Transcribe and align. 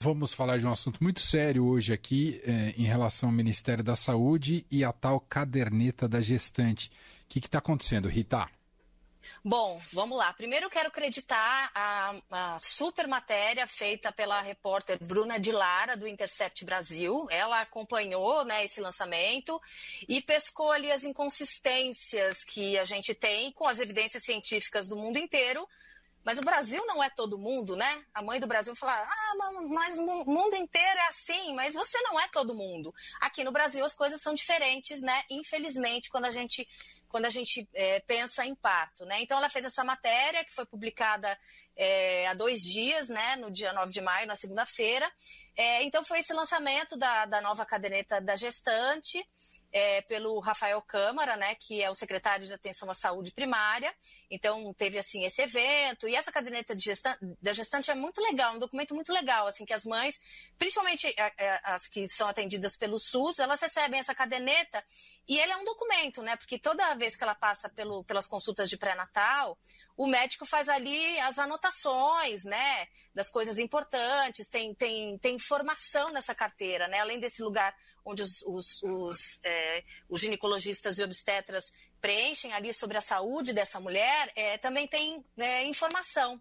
Vamos 0.00 0.32
falar 0.32 0.60
de 0.60 0.64
um 0.64 0.70
assunto 0.70 1.02
muito 1.02 1.18
sério 1.18 1.66
hoje 1.66 1.92
aqui 1.92 2.40
eh, 2.46 2.72
em 2.76 2.84
relação 2.84 3.30
ao 3.30 3.34
Ministério 3.34 3.82
da 3.82 3.96
Saúde 3.96 4.64
e 4.70 4.84
a 4.84 4.92
tal 4.92 5.18
caderneta 5.18 6.06
da 6.08 6.20
gestante. 6.20 6.88
O 6.88 7.28
que 7.28 7.40
está 7.40 7.58
acontecendo, 7.58 8.08
Rita? 8.08 8.48
Bom, 9.44 9.82
vamos 9.92 10.16
lá. 10.16 10.32
Primeiro 10.34 10.66
eu 10.66 10.70
quero 10.70 10.86
acreditar 10.86 11.72
a, 11.74 12.14
a, 12.30 12.58
super 12.62 13.08
matéria 13.08 13.66
feita 13.66 14.12
pela 14.12 14.40
repórter 14.40 15.04
Bruna 15.04 15.36
de 15.36 15.50
Lara, 15.50 15.96
do 15.96 16.06
Intercept 16.06 16.64
Brasil. 16.64 17.26
Ela 17.28 17.60
acompanhou 17.62 18.44
né, 18.44 18.64
esse 18.64 18.80
lançamento 18.80 19.60
e 20.08 20.22
pescou 20.22 20.70
ali 20.70 20.92
as 20.92 21.02
inconsistências 21.02 22.44
que 22.44 22.78
a 22.78 22.84
gente 22.84 23.16
tem 23.16 23.50
com 23.50 23.66
as 23.66 23.80
evidências 23.80 24.22
científicas 24.22 24.86
do 24.86 24.96
mundo 24.96 25.18
inteiro 25.18 25.68
mas 26.24 26.38
o 26.38 26.42
Brasil 26.42 26.84
não 26.86 27.02
é 27.02 27.08
todo 27.10 27.38
mundo, 27.38 27.76
né? 27.76 28.04
A 28.12 28.22
mãe 28.22 28.38
do 28.38 28.46
Brasil 28.46 28.74
fala: 28.76 28.92
ah, 28.92 29.34
mas 29.68 29.96
o 29.98 30.02
mundo 30.02 30.54
inteiro 30.56 30.98
é 30.98 31.08
assim, 31.08 31.54
mas 31.54 31.72
você 31.72 32.00
não 32.02 32.18
é 32.20 32.28
todo 32.28 32.54
mundo. 32.54 32.92
Aqui 33.20 33.44
no 33.44 33.52
Brasil 33.52 33.84
as 33.84 33.94
coisas 33.94 34.20
são 34.20 34.34
diferentes, 34.34 35.00
né? 35.00 35.22
Infelizmente, 35.30 36.10
quando 36.10 36.26
a 36.26 36.30
gente, 36.30 36.68
quando 37.08 37.24
a 37.26 37.30
gente 37.30 37.68
é, 37.74 38.00
pensa 38.00 38.44
em 38.44 38.54
parto, 38.54 39.06
né? 39.06 39.20
Então 39.20 39.38
ela 39.38 39.48
fez 39.48 39.64
essa 39.64 39.84
matéria 39.84 40.44
que 40.44 40.54
foi 40.54 40.66
publicada 40.66 41.38
é, 41.76 42.26
há 42.28 42.34
dois 42.34 42.60
dias, 42.60 43.08
né? 43.08 43.36
No 43.36 43.50
dia 43.50 43.72
9 43.72 43.92
de 43.92 44.00
maio, 44.00 44.26
na 44.26 44.36
segunda-feira. 44.36 45.10
É, 45.56 45.82
então 45.82 46.04
foi 46.04 46.20
esse 46.20 46.32
lançamento 46.32 46.96
da, 46.96 47.24
da 47.26 47.40
nova 47.40 47.64
caderneta 47.64 48.20
da 48.20 48.36
gestante 48.36 49.24
é, 49.72 50.02
pelo 50.02 50.38
Rafael 50.40 50.80
Câmara, 50.82 51.36
né, 51.36 51.54
que 51.54 51.82
é 51.82 51.90
o 51.90 51.94
secretário 51.94 52.46
de 52.46 52.52
Atenção 52.52 52.90
à 52.90 52.94
Saúde 52.94 53.32
Primária. 53.32 53.92
Então, 54.30 54.72
teve, 54.74 54.98
assim, 54.98 55.24
esse 55.24 55.42
evento. 55.42 56.08
E 56.08 56.14
essa 56.14 56.32
caderneta 56.32 56.74
gestante, 56.78 57.18
da 57.40 57.52
gestante 57.52 57.90
é 57.90 57.94
muito 57.94 58.20
legal, 58.20 58.54
um 58.54 58.58
documento 58.58 58.94
muito 58.94 59.12
legal, 59.12 59.46
assim, 59.46 59.64
que 59.64 59.72
as 59.72 59.84
mães, 59.84 60.18
principalmente 60.58 61.06
é, 61.06 61.32
é, 61.36 61.60
as 61.64 61.88
que 61.88 62.06
são 62.08 62.28
atendidas 62.28 62.76
pelo 62.76 62.98
SUS, 62.98 63.38
elas 63.38 63.60
recebem 63.60 64.00
essa 64.00 64.14
caderneta 64.14 64.82
e 65.28 65.38
ele 65.38 65.52
é 65.52 65.56
um 65.56 65.64
documento, 65.64 66.22
né, 66.22 66.36
porque 66.36 66.58
toda 66.58 66.94
vez 66.94 67.14
que 67.14 67.22
ela 67.22 67.34
passa 67.34 67.68
pelo, 67.68 68.02
pelas 68.04 68.26
consultas 68.26 68.70
de 68.70 68.78
pré-natal, 68.78 69.58
o 69.94 70.06
médico 70.06 70.46
faz 70.46 70.68
ali 70.68 71.18
as 71.20 71.38
anotações, 71.38 72.44
né, 72.44 72.86
das 73.14 73.28
coisas 73.28 73.58
importantes, 73.58 74.48
tem, 74.48 74.74
tem, 74.74 75.18
tem 75.18 75.34
informação 75.34 76.10
nessa 76.10 76.34
carteira, 76.34 76.88
né, 76.88 77.00
além 77.00 77.20
desse 77.20 77.42
lugar 77.42 77.76
onde 78.04 78.22
os, 78.22 78.40
os, 78.46 78.82
os, 78.82 79.40
é, 79.44 79.84
os 80.08 80.20
ginecologistas 80.20 80.96
e 80.98 81.02
obstetras 81.02 81.72
preenchem 82.00 82.52
ali 82.52 82.72
sobre 82.72 82.96
a 82.96 83.02
saúde 83.02 83.52
dessa 83.52 83.80
mulher, 83.80 84.32
é, 84.34 84.58
também 84.58 84.86
tem 84.86 85.24
né, 85.36 85.64
informação, 85.64 86.40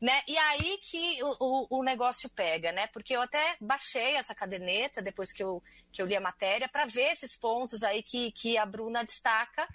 né, 0.00 0.22
e 0.26 0.36
aí 0.36 0.78
que 0.78 1.22
o, 1.22 1.36
o, 1.40 1.78
o, 1.78 1.82
negócio 1.82 2.28
pega, 2.30 2.72
né, 2.72 2.86
porque 2.88 3.14
eu 3.14 3.22
até 3.22 3.56
baixei 3.60 4.16
essa 4.16 4.34
caderneta 4.34 5.00
depois 5.00 5.32
que 5.32 5.42
eu, 5.42 5.62
que 5.92 6.02
eu 6.02 6.06
li 6.06 6.16
a 6.16 6.20
matéria 6.20 6.68
para 6.68 6.86
ver 6.86 7.12
esses 7.12 7.36
pontos 7.36 7.82
aí 7.82 8.02
que, 8.02 8.32
que 8.32 8.58
a 8.58 8.66
Bruna 8.66 9.04
destaca, 9.04 9.66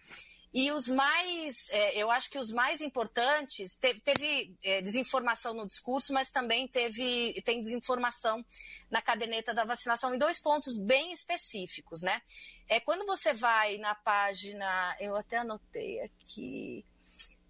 e 0.54 0.70
os 0.72 0.90
mais, 0.90 1.70
é, 1.70 1.98
eu 1.98 2.12
acho 2.12 2.30
que 2.30 2.38
os 2.38 2.52
mais 2.52 2.82
importantes, 2.82 3.76
teve, 3.76 4.02
teve 4.02 4.54
é, 4.62 4.82
desinformação 4.82 5.54
no 5.54 5.66
discurso, 5.66 6.12
mas 6.12 6.30
também 6.30 6.68
teve, 6.68 7.42
tem 7.46 7.64
desinformação 7.64 8.46
na 8.90 9.02
caderneta 9.02 9.54
da 9.54 9.64
vacinação 9.64 10.14
em 10.14 10.18
dois 10.18 10.42
pontos 10.42 10.76
bem 10.76 11.14
específicos, 11.14 12.02
né? 12.02 12.22
É 12.68 12.82
quando 12.82 13.06
você 13.06 13.34
vai 13.34 13.78
na 13.78 13.96
página, 13.96 14.96
eu 15.00 15.16
até 15.16 15.38
anotei 15.38 16.02
aqui, 16.02 16.86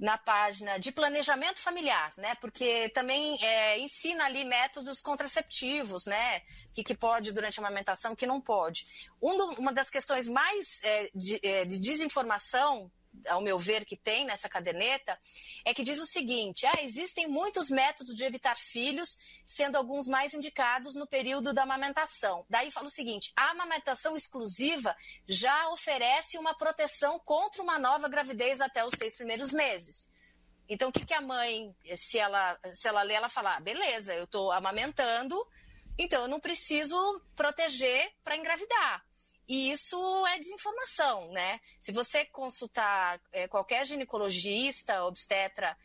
na 0.02 0.18
página 0.18 0.80
de 0.80 0.92
planejamento 0.92 1.62
familiar, 1.62 2.12
né? 2.18 2.34
Porque 2.42 2.90
também 2.90 3.38
é, 3.40 3.78
ensina 3.78 4.26
ali 4.26 4.44
métodos 4.44 5.00
contraceptivos, 5.00 6.08
né? 6.08 6.40
Que, 6.74 6.84
que 6.84 6.96
pode 6.96 7.32
durante 7.32 7.60
a 7.60 7.64
amamentação, 7.64 8.16
que 8.16 8.26
não 8.26 8.42
pode. 8.42 8.84
Um 9.22 9.38
do, 9.38 9.46
uma 9.60 9.72
das 9.72 9.92
questões 9.92 10.28
mais 10.28 10.82
é, 10.82 11.12
de, 11.14 11.40
é, 11.44 11.66
de 11.66 11.78
desinformação 11.78 12.92
ao 13.28 13.42
meu 13.42 13.58
ver, 13.58 13.86
que 13.86 13.96
tem 13.96 14.25
nessa 14.25 14.50
caderneta, 14.50 15.18
é 15.66 15.74
que 15.74 15.84
diz 15.84 16.00
o 16.00 16.06
seguinte: 16.06 16.66
ah, 16.66 16.81
existem 16.81 17.28
muitos 17.28 17.69
métodos 17.69 18.16
de 18.16 18.24
evitar 18.24 18.56
filhos, 18.58 19.18
sendo 19.46 19.75
alguns 19.75 20.08
mais 20.08 20.34
indicados 20.34 20.96
no 20.96 21.08
período 21.08 21.53
da 21.53 21.63
amamentação. 21.63 22.46
Daí 22.50 22.72
fala 22.72 22.88
o 22.88 22.91
seguinte: 22.91 23.31
a 23.36 23.52
amamentação 23.52 24.16
exclusiva 24.16 24.96
já 25.28 25.69
oferece 25.69 26.38
uma 26.38 26.53
proteção 26.53 27.19
contra 27.19 27.62
uma 27.62 27.78
nova 27.78 28.08
gravidez 28.08 28.62
até 28.62 28.86
os 28.86 28.94
seis 28.97 29.16
primeiros 29.16 29.52
meses. 29.52 30.09
Então, 30.68 30.90
o 30.90 30.91
que, 30.91 31.06
que 31.06 31.13
a 31.13 31.22
mãe, 31.22 31.75
se 31.97 32.18
ela, 32.18 32.57
se 32.74 32.88
ela 32.88 33.03
lê, 33.03 33.13
ela 33.13 33.30
fala: 33.30 33.57
ah, 33.57 33.59
beleza, 33.59 34.16
eu 34.16 34.24
estou 34.24 34.52
amamentando, 34.52 35.36
então 35.97 36.24
eu 36.24 36.28
não 36.28 36.40
preciso 36.40 37.22
proteger 37.36 38.12
para 38.24 38.38
engravidar. 38.38 39.06
E 39.51 39.69
isso 39.69 39.97
é 40.28 40.39
desinformação, 40.39 41.28
né? 41.34 41.59
Se 41.81 41.91
você 41.91 42.23
consultar 42.23 43.19
é, 43.34 43.50
qualquer 43.50 43.85
ginecologista, 43.85 45.03
obstetra 45.03 45.78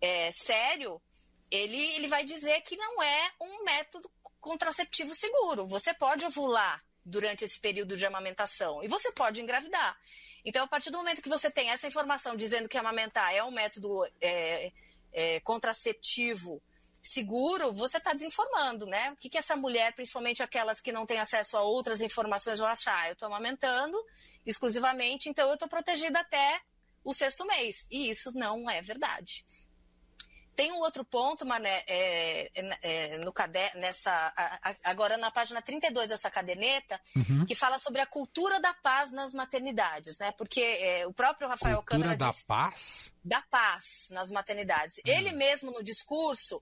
é, 0.00 0.32
sério, 0.32 1.00
ele, 1.48 1.80
ele 1.94 2.08
vai 2.08 2.24
dizer 2.24 2.60
que 2.62 2.76
não 2.76 3.00
é 3.00 3.30
um 3.40 3.62
método 3.62 4.10
contraceptivo 4.40 5.14
seguro. 5.14 5.68
Você 5.68 5.94
pode 5.94 6.24
ovular 6.24 6.84
durante 7.04 7.44
esse 7.44 7.60
período 7.60 7.96
de 7.96 8.04
amamentação 8.04 8.82
e 8.82 8.88
você 8.88 9.12
pode 9.12 9.40
engravidar. 9.40 9.96
Então, 10.44 10.64
a 10.64 10.66
partir 10.66 10.90
do 10.90 10.98
momento 10.98 11.22
que 11.22 11.28
você 11.28 11.48
tem 11.48 11.70
essa 11.70 11.86
informação 11.86 12.34
dizendo 12.34 12.68
que 12.68 12.76
amamentar 12.76 13.32
é 13.32 13.44
um 13.44 13.52
método 13.52 14.04
é, 14.20 14.72
contraceptivo 15.44 16.60
seguro, 17.02 17.72
você 17.72 17.98
está 17.98 18.12
desinformando, 18.12 18.86
né? 18.86 19.10
O 19.10 19.16
que, 19.16 19.28
que 19.28 19.38
essa 19.38 19.56
mulher, 19.56 19.92
principalmente 19.94 20.42
aquelas 20.42 20.80
que 20.80 20.92
não 20.92 21.04
têm 21.04 21.18
acesso 21.18 21.56
a 21.56 21.62
outras 21.62 22.00
informações, 22.00 22.60
vão 22.60 22.68
achar? 22.68 23.08
Eu 23.08 23.14
estou 23.14 23.26
amamentando 23.26 23.98
exclusivamente, 24.46 25.28
então 25.28 25.48
eu 25.48 25.54
estou 25.54 25.68
protegida 25.68 26.20
até 26.20 26.60
o 27.04 27.12
sexto 27.12 27.44
mês. 27.44 27.86
E 27.90 28.08
isso 28.10 28.32
não 28.34 28.70
é 28.70 28.80
verdade. 28.80 29.44
Tem 30.54 30.70
um 30.70 30.78
outro 30.78 31.02
ponto, 31.04 31.46
Mané, 31.46 31.82
é, 31.86 32.50
é, 32.54 32.78
é 32.82 33.18
no 33.18 33.32
caderno, 33.32 33.80
nessa, 33.80 34.12
a, 34.36 34.74
agora 34.84 35.16
na 35.16 35.30
página 35.30 35.62
32 35.62 36.10
dessa 36.10 36.30
caderneta, 36.30 37.00
uhum. 37.16 37.46
que 37.46 37.54
fala 37.54 37.78
sobre 37.78 38.02
a 38.02 38.06
cultura 38.06 38.60
da 38.60 38.74
paz 38.74 39.10
nas 39.12 39.32
maternidades, 39.32 40.18
né? 40.18 40.30
Porque 40.32 40.60
é, 40.60 41.06
o 41.06 41.12
próprio 41.12 41.48
Rafael 41.48 41.78
cultura 41.78 42.00
Câmara 42.02 42.16
da 42.18 42.28
disse, 42.28 42.44
paz? 42.44 43.11
Da 43.24 43.40
paz 43.42 44.08
nas 44.10 44.30
maternidades. 44.30 44.96
Uhum. 44.96 45.12
Ele 45.12 45.32
mesmo 45.32 45.70
no 45.70 45.82
discurso 45.82 46.60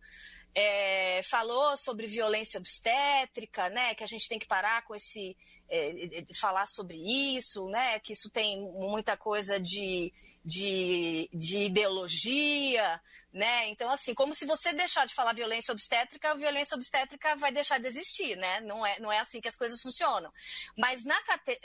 é, 0.54 1.22
falou 1.22 1.76
sobre 1.76 2.06
violência 2.06 2.58
obstétrica, 2.58 3.68
né? 3.70 3.94
Que 3.94 4.04
a 4.04 4.06
gente 4.06 4.28
tem 4.28 4.38
que 4.38 4.46
parar 4.46 4.82
com 4.82 4.94
esse 4.94 5.36
é, 5.68 6.24
falar 6.40 6.66
sobre 6.66 6.96
isso, 7.36 7.68
né? 7.68 8.00
Que 8.00 8.12
isso 8.12 8.28
tem 8.28 8.60
muita 8.60 9.16
coisa 9.16 9.60
de, 9.60 10.12
de, 10.44 11.30
de, 11.32 11.58
ideologia, 11.58 13.00
né? 13.32 13.68
Então, 13.68 13.88
assim, 13.92 14.12
como 14.12 14.34
se 14.34 14.44
você 14.44 14.72
deixar 14.72 15.06
de 15.06 15.14
falar 15.14 15.32
violência 15.32 15.70
obstétrica, 15.70 16.32
a 16.32 16.34
violência 16.34 16.74
obstétrica 16.74 17.36
vai 17.36 17.52
deixar 17.52 17.78
de 17.78 17.86
existir, 17.86 18.36
né? 18.36 18.60
Não 18.62 18.84
é, 18.84 18.98
não 18.98 19.12
é 19.12 19.20
assim 19.20 19.40
que 19.40 19.48
as 19.48 19.56
coisas 19.56 19.80
funcionam. 19.80 20.32
Mas 20.76 21.04
na, 21.04 21.16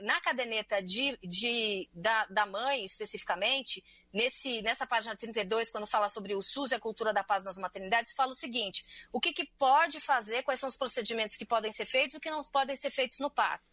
na 0.02 0.22
caderneta 0.22 0.84
de, 0.84 1.18
de, 1.24 1.90
da, 1.92 2.28
da 2.28 2.46
mãe, 2.46 2.86
especificamente, 2.86 3.84
nesse, 4.16 4.62
nessa 4.62 4.88
página 4.88 5.16
32, 5.16 5.70
quando 5.70 5.86
fala 5.86 6.08
sobre 6.08 6.34
o 6.34 6.42
SUS 6.42 6.72
e 6.72 6.76
a 6.76 6.80
cultura 6.80 7.14
da 7.14 7.24
paz 7.24 7.44
nas 7.44 7.58
maternidades, 7.58 8.14
fala 8.14 8.32
o 8.32 8.36
seguinte: 8.36 8.86
o 9.12 9.20
que, 9.20 9.34
que 9.34 9.46
pode 9.58 10.00
fazer, 10.00 10.42
quais 10.44 10.60
são 10.60 10.70
os 10.70 10.78
procedimentos 10.78 11.36
que 11.36 11.46
podem 11.46 11.74
ser 11.74 11.86
feitos 11.86 12.16
e 12.16 12.18
o 12.18 12.22
que 12.22 12.32
não 12.32 12.42
podem 12.46 12.78
ser 12.78 12.90
feitos 12.90 13.20
no 13.20 13.30
parto. 13.30 13.70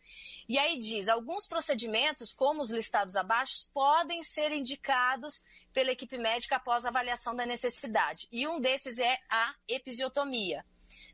E 0.48 0.58
aí 0.58 0.76
diz: 0.76 1.08
alguns 1.08 1.46
procedimentos, 1.46 2.34
como 2.34 2.60
os 2.60 2.72
listados 2.72 3.14
abaixo, 3.14 3.54
podem 3.72 4.24
ser 4.24 4.50
indicados 4.50 5.40
pela 5.72 5.92
equipe 5.92 6.18
médica 6.18 6.56
após 6.56 6.84
avaliação 6.84 7.36
da 7.36 7.46
necessidade. 7.46 8.26
E 8.32 8.46
um 8.48 8.60
desses 8.60 8.98
é 8.98 9.16
a 9.30 9.54
episiotomia. 9.68 10.64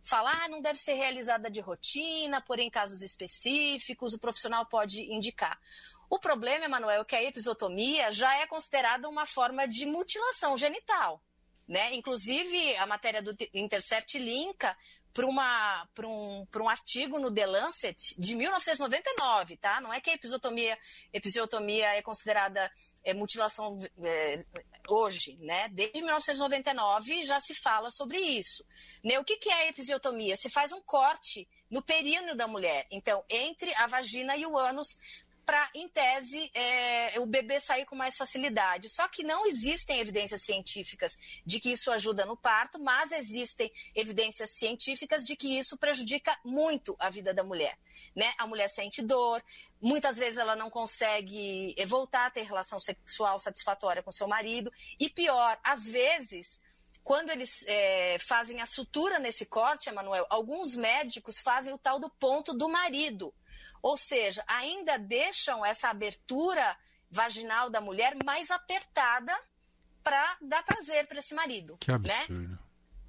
Falar 0.04 0.44
ah, 0.44 0.48
não 0.48 0.62
deve 0.62 0.78
ser 0.78 0.94
realizada 0.94 1.50
de 1.50 1.60
rotina, 1.60 2.40
porém 2.40 2.68
em 2.68 2.70
casos 2.70 3.02
específicos 3.02 4.14
o 4.14 4.18
profissional 4.18 4.64
pode 4.64 5.02
indicar. 5.12 5.60
O 6.10 6.18
problema, 6.18 6.64
Emanuel, 6.64 7.02
é 7.02 7.04
que 7.04 7.16
a 7.16 7.22
episiotomia 7.22 8.10
já 8.10 8.34
é 8.38 8.46
considerada 8.46 9.08
uma 9.08 9.26
forma 9.26 9.68
de 9.68 9.84
mutilação 9.84 10.56
genital. 10.56 11.22
Né? 11.66 11.94
Inclusive, 11.94 12.76
a 12.76 12.86
matéria 12.86 13.20
do 13.20 13.36
Intercept 13.52 14.18
linka 14.18 14.74
para 15.12 16.06
um, 16.06 16.46
um 16.62 16.68
artigo 16.68 17.18
no 17.18 17.32
The 17.32 17.44
Lancet 17.44 18.14
de 18.16 18.36
1999, 18.36 19.56
tá? 19.56 19.80
Não 19.80 19.92
é 19.92 20.00
que 20.00 20.10
a 20.10 20.14
episiotomia, 20.14 20.78
episiotomia 21.12 21.88
é 21.96 22.02
considerada 22.02 22.70
é, 23.02 23.12
mutilação 23.12 23.76
é, 24.02 24.44
hoje, 24.88 25.36
né? 25.40 25.68
Desde 25.70 26.00
1999 26.00 27.24
já 27.24 27.40
se 27.40 27.54
fala 27.54 27.90
sobre 27.90 28.18
isso. 28.18 28.64
Né? 29.02 29.18
O 29.18 29.24
que, 29.24 29.36
que 29.36 29.50
é 29.50 29.64
a 29.64 29.68
episiotomia? 29.68 30.36
Se 30.36 30.48
faz 30.48 30.72
um 30.72 30.80
corte 30.82 31.48
no 31.68 31.82
períneo 31.82 32.36
da 32.36 32.46
mulher, 32.46 32.86
então, 32.90 33.24
entre 33.28 33.74
a 33.74 33.86
vagina 33.86 34.36
e 34.36 34.46
o 34.46 34.56
ânus, 34.56 34.96
para, 35.48 35.70
em 35.74 35.88
tese, 35.88 36.50
é, 36.52 37.18
o 37.20 37.24
bebê 37.24 37.58
sair 37.58 37.86
com 37.86 37.96
mais 37.96 38.18
facilidade. 38.18 38.90
Só 38.90 39.08
que 39.08 39.24
não 39.24 39.46
existem 39.46 39.98
evidências 39.98 40.42
científicas 40.42 41.16
de 41.42 41.58
que 41.58 41.72
isso 41.72 41.90
ajuda 41.90 42.26
no 42.26 42.36
parto, 42.36 42.78
mas 42.78 43.12
existem 43.12 43.72
evidências 43.94 44.50
científicas 44.50 45.24
de 45.24 45.34
que 45.34 45.58
isso 45.58 45.78
prejudica 45.78 46.38
muito 46.44 46.94
a 46.98 47.08
vida 47.08 47.32
da 47.32 47.42
mulher. 47.42 47.78
Né? 48.14 48.30
A 48.36 48.46
mulher 48.46 48.68
sente 48.68 49.00
dor, 49.00 49.42
muitas 49.80 50.18
vezes 50.18 50.36
ela 50.36 50.54
não 50.54 50.68
consegue 50.68 51.74
voltar 51.86 52.26
a 52.26 52.30
ter 52.30 52.42
relação 52.42 52.78
sexual 52.78 53.40
satisfatória 53.40 54.02
com 54.02 54.12
seu 54.12 54.28
marido, 54.28 54.70
e 55.00 55.08
pior, 55.08 55.58
às 55.64 55.88
vezes 55.88 56.60
quando 57.02 57.30
eles 57.30 57.64
é, 57.66 58.18
fazem 58.18 58.60
a 58.60 58.66
sutura 58.66 59.18
nesse 59.18 59.46
corte, 59.46 59.88
Emanuel, 59.88 60.26
alguns 60.28 60.76
médicos 60.76 61.40
fazem 61.40 61.72
o 61.72 61.78
tal 61.78 61.98
do 61.98 62.10
ponto 62.10 62.52
do 62.52 62.68
marido. 62.68 63.32
Ou 63.82 63.96
seja, 63.96 64.42
ainda 64.46 64.98
deixam 64.98 65.64
essa 65.64 65.88
abertura 65.88 66.76
vaginal 67.10 67.70
da 67.70 67.80
mulher 67.80 68.16
mais 68.24 68.50
apertada 68.50 69.32
para 70.02 70.36
dar 70.40 70.62
prazer 70.62 71.06
para 71.06 71.18
esse 71.18 71.34
marido. 71.34 71.76
Que 71.78 71.92
absurdo. 71.92 72.52
Né? 72.52 72.58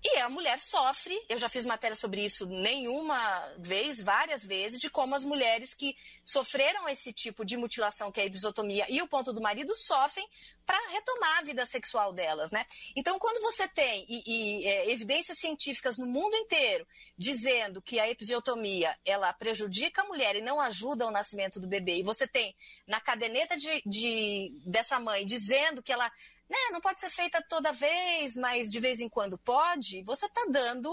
E 0.02 0.18
a 0.20 0.30
mulher 0.30 0.58
sofre, 0.60 1.14
eu 1.28 1.38
já 1.38 1.50
fiz 1.50 1.66
matéria 1.66 1.96
sobre 1.96 2.24
isso 2.24 2.46
nenhuma 2.46 3.54
vez, 3.58 4.02
várias 4.02 4.46
vezes, 4.46 4.80
de 4.80 4.90
como 4.90 5.14
as 5.14 5.26
mulheres 5.26 5.74
que 5.74 5.94
sofreram 6.24 6.88
esse 6.88 7.12
tipo 7.12 7.44
de 7.44 7.58
mutilação, 7.58 8.10
que 8.10 8.22
é 8.22 8.24
a 8.24 8.26
episiotomia 8.26 8.86
e 8.90 9.02
o 9.02 9.08
ponto 9.10 9.34
do 9.34 9.42
marido, 9.42 9.76
sofrem 9.76 10.26
para 10.66 10.80
retomar 10.92 11.40
a 11.40 11.42
vida 11.42 11.66
sexual 11.66 12.14
delas, 12.14 12.50
né? 12.50 12.66
Então, 12.96 13.20
quando 13.20 13.42
você 13.42 13.68
tem 13.68 14.06
e, 14.08 14.24
e, 14.26 14.68
é, 14.68 14.90
evidências 14.92 15.38
científicas 15.38 15.98
no 15.98 16.08
mundo 16.08 16.36
inteiro 16.36 16.88
dizendo 17.18 17.82
que 17.82 18.00
a 18.00 18.10
episiotomia 18.10 18.98
ela 19.04 19.34
prejudica 19.34 20.02
a 20.02 20.06
mulher 20.06 20.36
e 20.38 20.42
não 20.42 20.62
ajuda 20.62 21.08
o 21.08 21.12
nascimento 21.12 21.60
do 21.60 21.68
bebê, 21.68 21.98
e 21.98 22.04
você 22.04 22.26
tem 22.26 22.56
na 22.88 23.02
caderneta 23.02 23.58
de, 23.58 23.82
de 23.86 24.54
dessa 24.66 24.98
mãe 24.98 25.26
dizendo 25.26 25.84
que 25.84 25.92
ela 25.92 26.10
né, 26.50 26.58
não 26.72 26.82
pode 26.82 27.00
ser 27.00 27.10
feita 27.10 27.42
toda 27.48 27.72
vez, 27.72 28.36
mas 28.36 28.72
de 28.72 28.80
vez 28.80 29.00
em 29.00 29.08
quando 29.08 29.38
pode, 29.38 30.04
você 30.04 30.26
está 30.26 30.46
dando. 30.50 30.92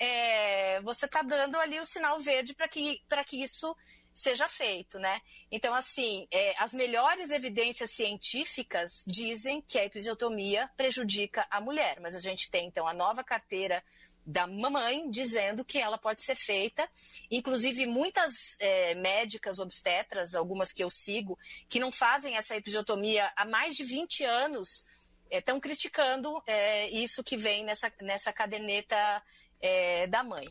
É, 0.00 0.80
você 0.82 1.06
está 1.06 1.22
dando 1.22 1.58
ali 1.58 1.80
o 1.80 1.84
sinal 1.84 2.20
verde 2.20 2.54
para 2.54 2.68
que, 2.68 3.02
que 3.26 3.42
isso 3.42 3.76
seja 4.14 4.48
feito, 4.48 4.98
né? 4.98 5.20
Então, 5.50 5.74
assim, 5.74 6.26
é, 6.30 6.54
as 6.58 6.72
melhores 6.72 7.30
evidências 7.30 7.90
científicas 7.90 9.04
dizem 9.06 9.60
que 9.60 9.78
a 9.78 9.84
episiotomia 9.84 10.70
prejudica 10.76 11.46
a 11.50 11.60
mulher, 11.60 12.00
mas 12.00 12.14
a 12.14 12.20
gente 12.20 12.50
tem, 12.50 12.66
então, 12.66 12.86
a 12.86 12.94
nova 12.94 13.22
carteira 13.22 13.82
da 14.28 14.46
mamãe 14.46 15.10
dizendo 15.10 15.64
que 15.64 15.78
ela 15.78 15.96
pode 15.96 16.22
ser 16.22 16.36
feita. 16.36 16.86
Inclusive, 17.30 17.86
muitas 17.86 18.58
é, 18.60 18.94
médicas 18.94 19.58
obstetras, 19.58 20.34
algumas 20.34 20.70
que 20.70 20.84
eu 20.84 20.90
sigo, 20.90 21.38
que 21.66 21.80
não 21.80 21.90
fazem 21.90 22.36
essa 22.36 22.54
episiotomia 22.54 23.32
há 23.34 23.46
mais 23.46 23.74
de 23.74 23.84
20 23.84 24.24
anos, 24.24 24.84
estão 25.30 25.56
é, 25.56 25.60
criticando 25.60 26.42
é, 26.46 26.90
isso 26.90 27.24
que 27.24 27.38
vem 27.38 27.64
nessa, 27.64 27.90
nessa 28.02 28.30
caderneta 28.30 29.22
é, 29.62 30.06
da 30.06 30.22
mãe. 30.22 30.46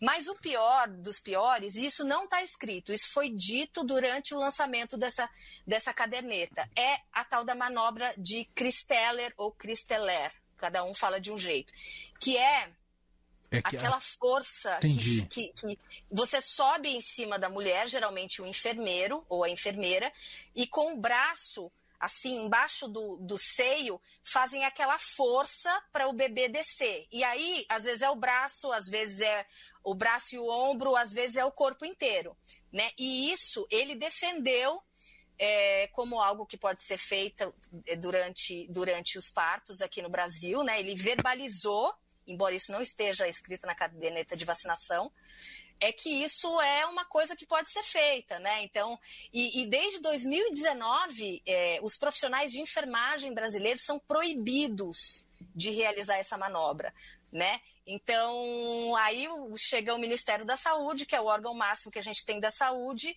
Mas 0.00 0.26
o 0.26 0.34
pior 0.34 0.88
dos 0.88 1.20
piores, 1.20 1.74
isso 1.74 2.04
não 2.04 2.24
está 2.24 2.42
escrito, 2.42 2.94
isso 2.94 3.10
foi 3.10 3.28
dito 3.28 3.84
durante 3.84 4.32
o 4.32 4.38
lançamento 4.38 4.96
dessa, 4.96 5.28
dessa 5.66 5.92
caderneta, 5.92 6.70
é 6.78 7.00
a 7.12 7.24
tal 7.24 7.44
da 7.44 7.54
manobra 7.54 8.14
de 8.16 8.46
Christeller 8.54 9.34
ou 9.36 9.50
Christeller, 9.52 10.32
cada 10.56 10.84
um 10.84 10.94
fala 10.94 11.20
de 11.20 11.32
um 11.32 11.36
jeito, 11.36 11.72
que 12.20 12.38
é 12.38 12.72
é 13.50 13.58
aquela 13.58 13.96
a... 13.96 14.00
força 14.00 14.78
que, 14.80 15.26
que, 15.26 15.52
que, 15.52 15.78
você 16.10 16.40
sobe 16.40 16.94
em 16.94 17.00
cima 17.00 17.38
da 17.38 17.48
mulher, 17.48 17.88
geralmente 17.88 18.42
o 18.42 18.46
enfermeiro 18.46 19.24
ou 19.28 19.44
a 19.44 19.50
enfermeira, 19.50 20.12
e 20.54 20.66
com 20.66 20.92
o 20.92 20.96
braço 20.96 21.70
assim 22.00 22.44
embaixo 22.44 22.86
do, 22.86 23.16
do 23.16 23.36
seio 23.36 24.00
fazem 24.22 24.64
aquela 24.64 24.98
força 24.98 25.82
para 25.90 26.06
o 26.06 26.12
bebê 26.12 26.48
descer. 26.48 27.06
E 27.10 27.24
aí, 27.24 27.66
às 27.68 27.84
vezes 27.84 28.02
é 28.02 28.10
o 28.10 28.16
braço, 28.16 28.70
às 28.70 28.86
vezes 28.86 29.20
é 29.20 29.46
o 29.82 29.94
braço 29.94 30.34
e 30.34 30.38
o 30.38 30.48
ombro, 30.48 30.94
às 30.94 31.12
vezes 31.12 31.36
é 31.36 31.44
o 31.44 31.50
corpo 31.50 31.84
inteiro, 31.84 32.36
né? 32.72 32.90
E 32.96 33.32
isso 33.32 33.66
ele 33.70 33.94
defendeu 33.94 34.80
é, 35.38 35.88
como 35.88 36.20
algo 36.20 36.46
que 36.46 36.56
pode 36.56 36.82
ser 36.82 36.98
feito 36.98 37.52
é, 37.86 37.96
durante, 37.96 38.66
durante 38.70 39.18
os 39.18 39.30
partos 39.30 39.80
aqui 39.80 40.02
no 40.02 40.10
Brasil, 40.10 40.62
né? 40.62 40.78
Ele 40.78 40.94
verbalizou 40.94 41.92
embora 42.28 42.54
isso 42.54 42.70
não 42.70 42.80
esteja 42.80 43.26
escrito 43.26 43.66
na 43.66 43.74
caderneta 43.74 44.36
de 44.36 44.44
vacinação, 44.44 45.10
é 45.80 45.92
que 45.92 46.08
isso 46.08 46.60
é 46.60 46.86
uma 46.86 47.04
coisa 47.04 47.36
que 47.36 47.46
pode 47.46 47.70
ser 47.70 47.82
feita, 47.82 48.38
né? 48.38 48.62
Então, 48.62 48.98
e, 49.32 49.62
e 49.62 49.66
desde 49.66 50.00
2019, 50.00 51.42
é, 51.46 51.78
os 51.82 51.96
profissionais 51.96 52.52
de 52.52 52.60
enfermagem 52.60 53.32
brasileiros 53.32 53.82
são 53.82 53.98
proibidos 53.98 55.24
de 55.54 55.70
realizar 55.70 56.16
essa 56.16 56.36
manobra, 56.36 56.92
né? 57.32 57.60
Então, 57.86 58.94
aí 58.96 59.26
chega 59.56 59.94
o 59.94 59.98
Ministério 59.98 60.44
da 60.44 60.56
Saúde, 60.56 61.06
que 61.06 61.16
é 61.16 61.20
o 61.20 61.26
órgão 61.26 61.54
máximo 61.54 61.90
que 61.90 61.98
a 61.98 62.02
gente 62.02 62.24
tem 62.24 62.38
da 62.38 62.50
saúde, 62.50 63.16